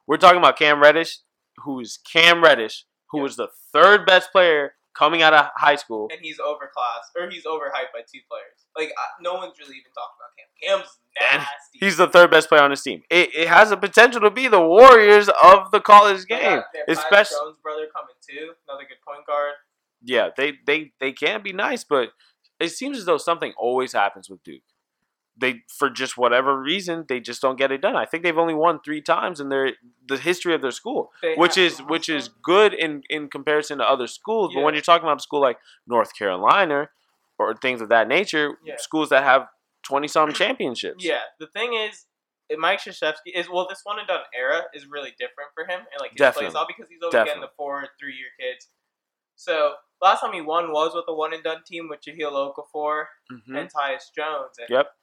We're 0.08 0.16
talking 0.16 0.38
about 0.38 0.58
Cam 0.58 0.82
Reddish, 0.82 1.18
who 1.58 1.78
is 1.78 1.96
Cam 2.10 2.42
Reddish, 2.42 2.86
who 3.12 3.18
Yeah. 3.18 3.22
was 3.22 3.36
the 3.36 3.48
third 3.72 4.04
best 4.04 4.32
player 4.32 4.74
coming 4.94 5.22
out 5.22 5.32
of 5.34 5.46
high 5.56 5.76
school. 5.76 6.08
And 6.10 6.20
he's 6.22 6.38
overclassed, 6.38 7.16
or 7.18 7.30
he's 7.30 7.44
overhyped 7.44 7.92
by 7.92 8.00
two 8.00 8.20
players. 8.28 8.66
Like, 8.76 8.92
no 9.20 9.34
one's 9.34 9.58
really 9.58 9.76
even 9.76 9.92
talking 9.94 10.16
about 10.18 10.30
Cam. 10.36 10.78
Cam's 10.78 10.98
And 11.32 11.38
nasty. 11.42 11.78
He's 11.80 11.96
the 11.96 12.06
third 12.06 12.30
best 12.30 12.48
player 12.48 12.62
on 12.62 12.70
his 12.70 12.82
team. 12.82 13.02
It, 13.10 13.34
it 13.34 13.48
has 13.48 13.70
the 13.70 13.76
potential 13.76 14.20
to 14.22 14.30
be 14.30 14.48
the 14.48 14.60
Warriors 14.60 15.28
of 15.42 15.70
the 15.70 15.80
college 15.80 16.26
game. 16.26 16.40
Tyus 16.60 16.62
Especially, 16.88 17.36
Jones 17.42 17.56
brother 17.62 17.86
coming 17.94 18.14
too. 18.28 18.52
Another 18.68 18.84
good 18.84 18.98
point 19.06 19.26
guard. 19.26 19.54
yeah, 20.02 20.30
they, 20.36 20.54
they, 20.66 20.92
they 21.00 21.12
can 21.12 21.42
be 21.42 21.52
nice, 21.52 21.84
but 21.84 22.10
it 22.58 22.70
seems 22.70 22.98
as 22.98 23.04
though 23.06 23.18
something 23.18 23.52
always 23.56 23.92
happens 23.92 24.28
with 24.28 24.42
Duke. 24.44 24.62
They, 25.40 25.62
for 25.78 25.88
just 25.88 26.16
whatever 26.18 26.60
reason, 26.60 27.06
they 27.08 27.18
just 27.20 27.40
don't 27.40 27.56
get 27.58 27.72
it 27.72 27.80
done. 27.80 27.96
I 27.96 28.04
think 28.04 28.22
they've 28.22 28.36
only 28.36 28.54
won 28.54 28.80
three 28.84 29.00
times 29.00 29.40
in 29.40 29.48
their 29.48 29.72
the 30.06 30.18
history 30.18 30.54
of 30.54 30.60
their 30.60 30.70
school. 30.70 31.10
They 31.22 31.34
which 31.34 31.56
is 31.56 31.78
which 31.80 32.08
is 32.08 32.28
good 32.42 32.74
in 32.74 33.02
in 33.08 33.28
comparison 33.28 33.78
to 33.78 33.84
other 33.88 34.06
schools. 34.06 34.52
But 34.54 34.62
when 34.62 34.74
you're 34.74 34.82
talking 34.82 35.06
about 35.06 35.18
a 35.18 35.22
school 35.22 35.40
like 35.40 35.58
North 35.86 36.12
Carolina 36.16 36.90
or 37.38 37.54
things 37.54 37.80
of 37.80 37.88
that 37.88 38.06
nature, 38.06 38.58
Yeah. 38.64 38.76
schools 38.78 39.08
that 39.08 39.22
have 39.24 39.48
twenty 39.82 40.08
some 40.08 40.32
championships. 40.34 41.02
Yeah, 41.02 41.22
the 41.38 41.46
thing 41.46 41.72
is, 41.72 42.06
eh, 42.50 42.56
Mike 42.58 42.80
Krzyzewski 42.80 43.32
is 43.34 43.48
well. 43.48 43.66
This 43.66 43.80
one 43.84 43.98
and 43.98 44.06
done 44.06 44.20
era 44.38 44.64
is 44.74 44.86
really 44.86 45.12
different 45.18 45.50
for 45.54 45.64
him, 45.64 45.80
and 45.80 46.00
like 46.00 46.10
his 46.10 46.18
Definitely. 46.18 46.46
play 46.48 46.50
style 46.50 46.66
because 46.68 46.88
he's 46.90 47.02
always 47.02 47.24
getting 47.28 47.40
the 47.40 47.50
four, 47.56 47.86
three 47.98 48.14
year 48.14 48.28
kids. 48.38 48.68
So 49.36 49.76
last 50.02 50.20
time 50.20 50.32
he 50.34 50.42
won 50.42 50.70
was 50.70 50.92
with 50.94 51.04
a 51.08 51.14
one 51.14 51.32
and 51.32 51.42
done 51.42 51.62
team 51.66 51.88
with 51.88 52.00
Jahlil 52.02 52.54
Okafor 52.54 53.04
Mhm. 53.32 53.58
and 53.58 53.72
Tyus 53.72 54.12
Jones. 54.14 54.58
And 54.58 54.68
Yep. 54.68 54.94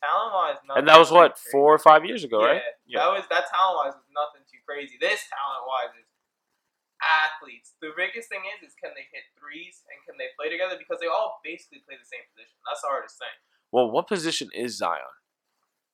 Talent 0.00 0.32
wise, 0.32 0.56
And 0.80 0.88
that 0.88 0.98
was 0.98 1.12
what 1.12 1.36
crazy. 1.36 1.48
four 1.52 1.68
or 1.76 1.78
five 1.78 2.04
years 2.08 2.24
ago, 2.24 2.40
yeah, 2.40 2.46
right? 2.56 2.62
Yeah. 2.88 2.98
that 3.04 3.12
was 3.12 3.24
that 3.28 3.44
talent 3.52 3.76
wise 3.84 3.94
was 4.00 4.08
nothing 4.16 4.40
too 4.48 4.60
crazy. 4.64 4.96
This 4.96 5.28
talent 5.28 5.68
wise 5.68 5.92
is 6.00 6.08
athletes. 7.00 7.76
The 7.80 7.92
biggest 7.96 8.28
thing 8.28 8.40
is 8.48 8.68
is 8.70 8.74
can 8.80 8.92
they 8.96 9.04
hit 9.12 9.24
threes 9.36 9.84
and 9.88 10.00
can 10.08 10.16
they 10.16 10.32
play 10.40 10.48
together 10.48 10.76
because 10.80 11.00
they 11.00 11.08
all 11.08 11.40
basically 11.44 11.84
play 11.84 11.96
the 12.00 12.08
same 12.08 12.24
position. 12.32 12.56
That's 12.64 12.80
the 12.80 12.88
hardest 12.88 13.16
thing. 13.20 13.36
Well, 13.72 13.90
what 13.92 14.08
position 14.08 14.48
is 14.56 14.76
Zion? 14.80 15.04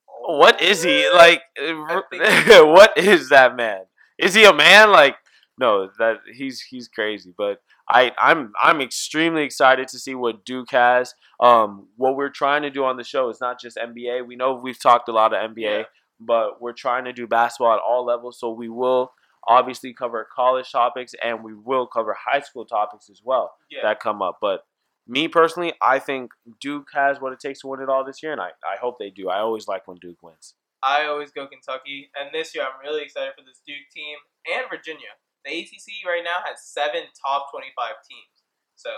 What 0.07 0.62
is 0.62 0.83
he 0.83 1.07
Oh. 1.11 1.14
like? 1.14 1.42
What 2.66 2.97
is 2.99 3.29
that 3.31 3.55
man? 3.57 3.87
Is 4.19 4.35
he 4.35 4.45
a 4.45 4.53
man? 4.53 4.90
Like, 4.90 5.16
no, 5.59 5.88
that 5.99 6.19
he's 6.33 6.61
he's 6.61 6.88
crazy. 6.88 7.33
But 7.37 7.61
I 7.88 8.12
I'm 8.19 8.53
I'm 8.61 8.81
extremely 8.81 9.42
excited 9.45 9.88
to 9.88 9.99
see 9.99 10.14
what 10.14 10.45
Duke 10.45 10.71
has. 10.73 11.14
Um, 11.40 11.88
what 11.97 12.16
we're 12.16 12.31
trying 12.31 12.62
to 12.62 12.71
do 12.71 12.85
on 12.85 12.97
the 12.97 13.05
show 13.05 13.29
is 13.31 13.40
not 13.40 13.61
just 13.61 13.77
NBA. 13.77 14.27
We 14.27 14.37
know 14.37 14.55
we've 14.55 14.81
talked 14.81 15.09
a 15.09 15.12
lot 15.12 15.33
of 15.35 15.51
NBA, 15.53 15.61
Yeah. 15.81 15.83
but 16.21 16.61
we're 16.61 16.73
trying 16.73 17.05
to 17.05 17.12
do 17.12 17.27
basketball 17.27 17.75
at 17.75 17.81
all 17.81 18.05
levels. 18.05 18.38
So 18.40 18.51
we 18.51 18.69
will 18.69 19.12
obviously 19.49 19.92
cover 19.95 20.27
college 20.35 20.73
topics 20.73 21.14
and 21.23 21.45
we 21.45 21.55
will 21.55 21.87
cover 21.87 22.16
high 22.19 22.40
school 22.40 22.64
topics 22.64 23.09
as 23.09 23.23
well 23.25 23.55
Yeah. 23.71 23.81
that 23.83 24.01
come 24.01 24.21
up. 24.23 24.38
But 24.40 24.64
me 25.07 25.29
personally, 25.29 25.73
I 25.81 26.01
think 26.01 26.33
Duke 26.61 26.88
has 26.92 27.21
what 27.21 27.33
it 27.33 27.38
takes 27.38 27.61
to 27.61 27.69
win 27.69 27.81
it 27.81 27.88
all 27.88 28.03
this 28.05 28.23
year, 28.25 28.33
and 28.33 28.40
I, 28.40 28.49
I 28.66 28.77
hope 28.81 28.99
they 28.99 29.11
do. 29.11 29.29
I 29.29 29.38
always 29.38 29.69
like 29.69 29.87
when 29.87 29.99
Duke 29.99 30.21
wins. 30.21 30.55
I 30.83 31.05
always 31.07 31.31
go 31.31 31.47
Kentucky, 31.47 32.11
and 32.19 32.31
this 32.35 32.55
year 32.57 32.64
I'm 32.64 32.81
really 32.85 33.03
excited 33.03 33.33
for 33.38 33.45
this 33.45 33.61
Duke 33.64 33.87
team 33.95 34.16
and 34.53 34.66
Virginia. 34.69 35.14
The 35.46 35.54
ACC 35.62 36.02
right 36.04 36.26
now 36.26 36.42
has 36.42 36.59
seven 36.66 37.06
top 37.14 37.48
25 37.54 37.70
teams, 38.02 38.35
so 38.74 38.90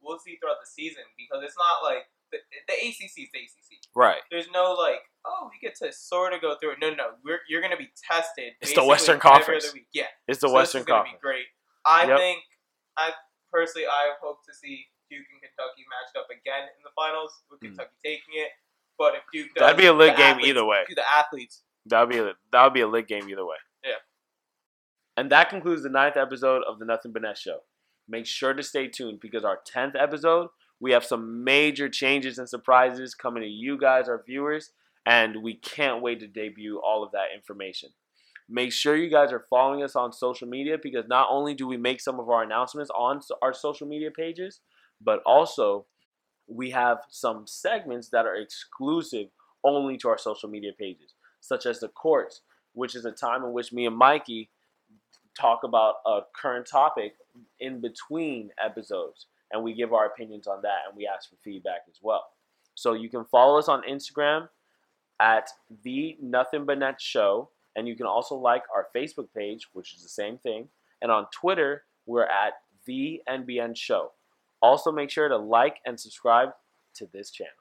we'll 0.00 0.18
see 0.18 0.40
throughout 0.40 0.56
the 0.64 0.66
season 0.68 1.04
because 1.20 1.44
it's 1.44 1.56
not 1.60 1.84
like 1.84 2.08
the, 2.32 2.38
the 2.68 2.74
ACC 2.88 3.20
is 3.20 3.28
the 3.36 3.40
ACC. 3.44 3.84
Right. 3.94 4.22
There's 4.32 4.48
no 4.54 4.72
like, 4.72 5.04
oh, 5.28 5.50
we 5.52 5.60
get 5.60 5.76
to 5.84 5.92
sort 5.92 6.32
of 6.32 6.40
go 6.40 6.56
through 6.56 6.72
it. 6.72 6.78
No, 6.80 6.88
no, 6.94 7.18
we're, 7.24 7.40
you're 7.52 7.60
going 7.60 7.74
to 7.74 7.76
be 7.76 7.92
tested. 8.00 8.54
It's 8.62 8.72
the 8.72 8.84
Western 8.84 9.20
Conference. 9.20 9.68
week. 9.74 9.86
Yeah, 9.92 10.08
It's 10.26 10.40
the 10.40 10.48
so 10.48 10.54
Western 10.54 10.80
this 10.80 10.82
is 10.82 10.86
gonna 10.88 11.04
Conference. 11.10 11.20
be 11.20 11.26
great. 11.26 11.46
I 11.84 12.06
Yep. 12.08 12.16
think, 12.18 12.38
I 12.96 13.10
personally, 13.52 13.86
I 13.86 14.14
hope 14.22 14.40
to 14.48 14.54
see 14.54 14.86
Duke 15.10 15.26
and 15.28 15.42
Kentucky 15.42 15.84
matched 15.90 16.16
up 16.16 16.30
again 16.30 16.64
in 16.64 16.80
the 16.86 16.94
finals 16.96 17.34
with 17.50 17.60
Mm. 17.60 17.76
Kentucky 17.76 17.96
taking 18.04 18.40
it. 18.40 18.50
But 18.96 19.16
if 19.16 19.22
Duke 19.32 19.52
does, 19.54 19.60
That'd 19.60 19.76
be 19.76 19.86
a 19.86 19.92
lit 19.92 20.16
game 20.16 20.38
athletes- 20.40 20.48
either 20.48 20.64
way. 20.64 20.84
The 20.88 21.04
athletes. 21.12 21.62
That 21.86 22.00
would 22.00 22.10
be 22.10 22.18
a, 22.20 22.32
that 22.52 22.62
would 22.64 22.74
be 22.74 22.80
a 22.82 22.88
lit 22.88 23.08
game 23.08 23.28
either 23.28 23.44
way. 23.44 23.56
And 25.20 25.28
that 25.32 25.50
concludes 25.50 25.82
the 25.82 25.90
ninth 25.90 26.16
episode 26.16 26.62
of 26.66 26.78
the 26.78 26.86
Nothing 26.86 27.12
But 27.12 27.36
Show. 27.36 27.58
Make 28.08 28.24
sure 28.24 28.54
to 28.54 28.62
stay 28.62 28.88
tuned 28.88 29.20
because 29.20 29.44
our 29.44 29.58
tenth 29.66 29.94
episode, 29.94 30.48
we 30.80 30.92
have 30.92 31.04
some 31.04 31.44
major 31.44 31.90
changes 31.90 32.38
and 32.38 32.48
surprises 32.48 33.14
coming 33.14 33.42
to 33.42 33.46
you 33.46 33.76
guys, 33.76 34.08
our 34.08 34.22
viewers, 34.26 34.70
and 35.04 35.42
we 35.42 35.56
can't 35.56 36.00
wait 36.00 36.20
to 36.20 36.26
debut 36.26 36.80
all 36.82 37.04
of 37.04 37.12
that 37.12 37.34
information. 37.36 37.90
Make 38.48 38.72
sure 38.72 38.96
you 38.96 39.10
guys 39.10 39.30
are 39.30 39.44
following 39.50 39.82
us 39.82 39.94
on 39.94 40.14
social 40.14 40.48
media 40.48 40.78
because 40.82 41.04
not 41.06 41.28
only 41.30 41.52
do 41.52 41.66
we 41.66 41.76
make 41.76 42.00
some 42.00 42.18
of 42.18 42.30
our 42.30 42.42
announcements 42.42 42.90
on 42.96 43.20
our 43.42 43.52
social 43.52 43.86
media 43.86 44.10
pages, 44.10 44.60
but 45.02 45.20
also 45.26 45.84
we 46.48 46.70
have 46.70 47.00
some 47.10 47.46
segments 47.46 48.08
that 48.08 48.24
are 48.24 48.36
exclusive 48.36 49.26
only 49.64 49.98
to 49.98 50.08
our 50.08 50.16
social 50.16 50.48
media 50.48 50.72
pages, 50.78 51.12
such 51.40 51.66
as 51.66 51.78
the 51.78 51.88
courts, 51.88 52.40
which 52.72 52.94
is 52.94 53.04
a 53.04 53.12
time 53.12 53.44
in 53.44 53.52
which 53.52 53.70
me 53.70 53.84
and 53.84 53.98
Mikey 53.98 54.48
talk 55.38 55.60
about 55.64 55.96
a 56.06 56.20
current 56.34 56.66
topic 56.66 57.14
in 57.60 57.80
between 57.80 58.50
episodes, 58.62 59.26
and 59.52 59.62
we 59.62 59.74
give 59.74 59.92
our 59.92 60.06
opinions 60.06 60.46
on 60.46 60.62
that, 60.62 60.80
and 60.88 60.96
we 60.96 61.06
ask 61.06 61.30
for 61.30 61.36
feedback 61.42 61.82
as 61.88 61.98
well. 62.02 62.24
So 62.74 62.92
you 62.92 63.08
can 63.08 63.24
follow 63.24 63.58
us 63.58 63.68
on 63.68 63.82
Instagram 63.88 64.48
at 65.20 65.50
the 65.82 66.16
Nothing 66.20 66.64
But 66.64 66.78
Net 66.78 67.00
Show, 67.00 67.50
and 67.76 67.86
you 67.86 67.96
can 67.96 68.06
also 68.06 68.34
like 68.34 68.62
our 68.74 68.88
Facebook 68.96 69.28
page, 69.36 69.68
which 69.72 69.94
is 69.94 70.02
the 70.02 70.08
same 70.08 70.38
thing, 70.38 70.68
and 71.02 71.10
on 71.10 71.26
Twitter 71.32 71.84
we're 72.06 72.24
at 72.24 72.54
the 72.86 73.22
NBN 73.28 73.76
Show. 73.76 74.12
Also, 74.62 74.92
make 74.92 75.10
sure 75.10 75.28
to 75.28 75.36
like 75.36 75.76
and 75.86 75.98
subscribe 75.98 76.50
to 76.94 77.06
this 77.12 77.30
channel. 77.30 77.52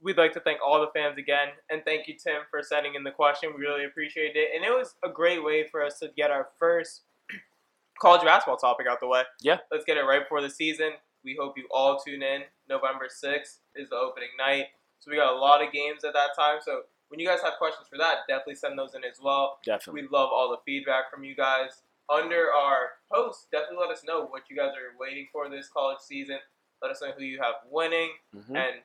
We'd 0.00 0.16
like 0.16 0.32
to 0.34 0.40
thank 0.40 0.60
all 0.64 0.80
the 0.80 0.90
fans 0.94 1.18
again, 1.18 1.48
and 1.70 1.82
thank 1.84 2.06
you, 2.06 2.14
Tim, 2.14 2.42
for 2.50 2.62
sending 2.62 2.94
in 2.94 3.02
the 3.02 3.10
question. 3.10 3.50
We 3.56 3.62
really 3.62 3.84
appreciate 3.84 4.36
it, 4.36 4.50
and 4.54 4.64
it 4.64 4.70
was 4.70 4.94
a 5.04 5.08
great 5.08 5.42
way 5.42 5.66
for 5.68 5.82
us 5.84 5.98
to 5.98 6.10
get 6.16 6.30
our 6.30 6.48
first 6.58 7.02
college 8.00 8.22
basketball 8.22 8.56
topic 8.56 8.86
out 8.88 9.00
the 9.00 9.08
way. 9.08 9.22
Yeah. 9.40 9.58
let's 9.72 9.84
get 9.84 9.96
it 9.96 10.02
right 10.02 10.22
before 10.22 10.40
the 10.40 10.50
season. 10.50 10.92
We 11.24 11.36
hope 11.38 11.58
you 11.58 11.66
all 11.72 11.98
tune 11.98 12.22
in. 12.22 12.42
November 12.68 13.06
sixth 13.08 13.58
is 13.74 13.88
the 13.90 13.96
opening 13.96 14.28
night, 14.38 14.66
so 15.00 15.10
we 15.10 15.16
got 15.16 15.32
a 15.32 15.36
lot 15.36 15.62
of 15.66 15.72
games 15.72 16.04
at 16.04 16.12
that 16.14 16.30
time. 16.38 16.58
So 16.64 16.82
when 17.08 17.18
you 17.18 17.26
guys 17.26 17.40
have 17.42 17.54
questions 17.58 17.88
for 17.88 17.98
that, 17.98 18.18
definitely 18.28 18.54
send 18.54 18.78
those 18.78 18.94
in 18.94 19.02
as 19.04 19.18
well. 19.20 19.58
Definitely. 19.64 20.02
We 20.02 20.08
love 20.08 20.30
all 20.32 20.48
the 20.50 20.58
feedback 20.64 21.10
from 21.10 21.24
you 21.24 21.34
guys. 21.34 21.82
Under 22.08 22.52
our 22.52 22.90
post, 23.12 23.50
definitely 23.50 23.78
let 23.86 23.90
us 23.90 24.04
know 24.04 24.26
what 24.26 24.42
you 24.48 24.56
guys 24.56 24.70
are 24.72 24.96
waiting 24.98 25.26
for 25.32 25.48
this 25.50 25.68
college 25.68 25.98
season. 26.00 26.38
Let 26.80 26.92
us 26.92 27.02
know 27.02 27.10
who 27.18 27.24
you 27.24 27.38
have 27.42 27.56
winning 27.68 28.10
Mhm. 28.34 28.56
and 28.56 28.82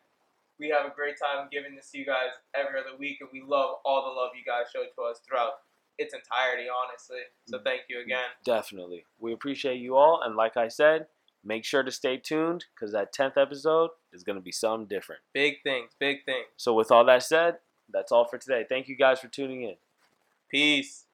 we 0.63 0.69
have 0.69 0.89
a 0.89 0.95
great 0.95 1.15
time 1.19 1.49
giving 1.52 1.76
this 1.76 1.91
to 1.91 1.97
you 1.97 2.06
guys 2.06 2.32
every 2.56 2.80
other 2.80 2.97
week, 2.97 3.17
and 3.19 3.30
we 3.34 3.43
love 3.45 3.76
all 3.84 4.02
the 4.06 4.15
love 4.15 4.32
you 4.34 4.49
guys 4.49 4.71
show 4.71 4.84
to 4.84 5.12
us 5.12 5.19
throughout 5.28 5.52
its 5.97 6.13
entirety, 6.13 6.69
honestly. 6.71 7.19
So 7.47 7.60
mm. 7.60 7.63
thank 7.65 7.82
you 7.89 8.02
again. 8.02 8.32
Definitely. 8.45 9.06
We 9.19 9.34
appreciate 9.34 9.80
you 9.80 9.97
all. 9.97 10.21
And 10.23 10.38
like 10.38 10.56
I 10.56 10.69
said, 10.69 11.08
make 11.43 11.65
sure 11.65 11.84
to 11.84 11.91
stay 11.91 12.15
tuned 12.15 12.63
because 12.73 12.93
that 12.93 13.13
10th 13.13 13.38
episode 13.38 13.89
is 14.13 14.23
going 14.23 14.38
to 14.38 14.41
be 14.41 14.54
something 14.54 14.88
different. 14.88 15.21
Big 15.34 15.56
things, 15.63 15.91
big 15.99 16.23
things. 16.26 16.47
So, 16.56 16.73
with 16.73 16.91
all 16.91 17.04
that 17.06 17.23
said, 17.23 17.58
that's 17.91 18.13
all 18.13 18.26
for 18.26 18.38
today. 18.38 18.65
Thank 18.67 18.88
you 18.88 18.95
guys 18.95 19.19
for 19.19 19.28
tuning 19.28 19.63
in. 19.63 19.76
Peace. 20.49 21.06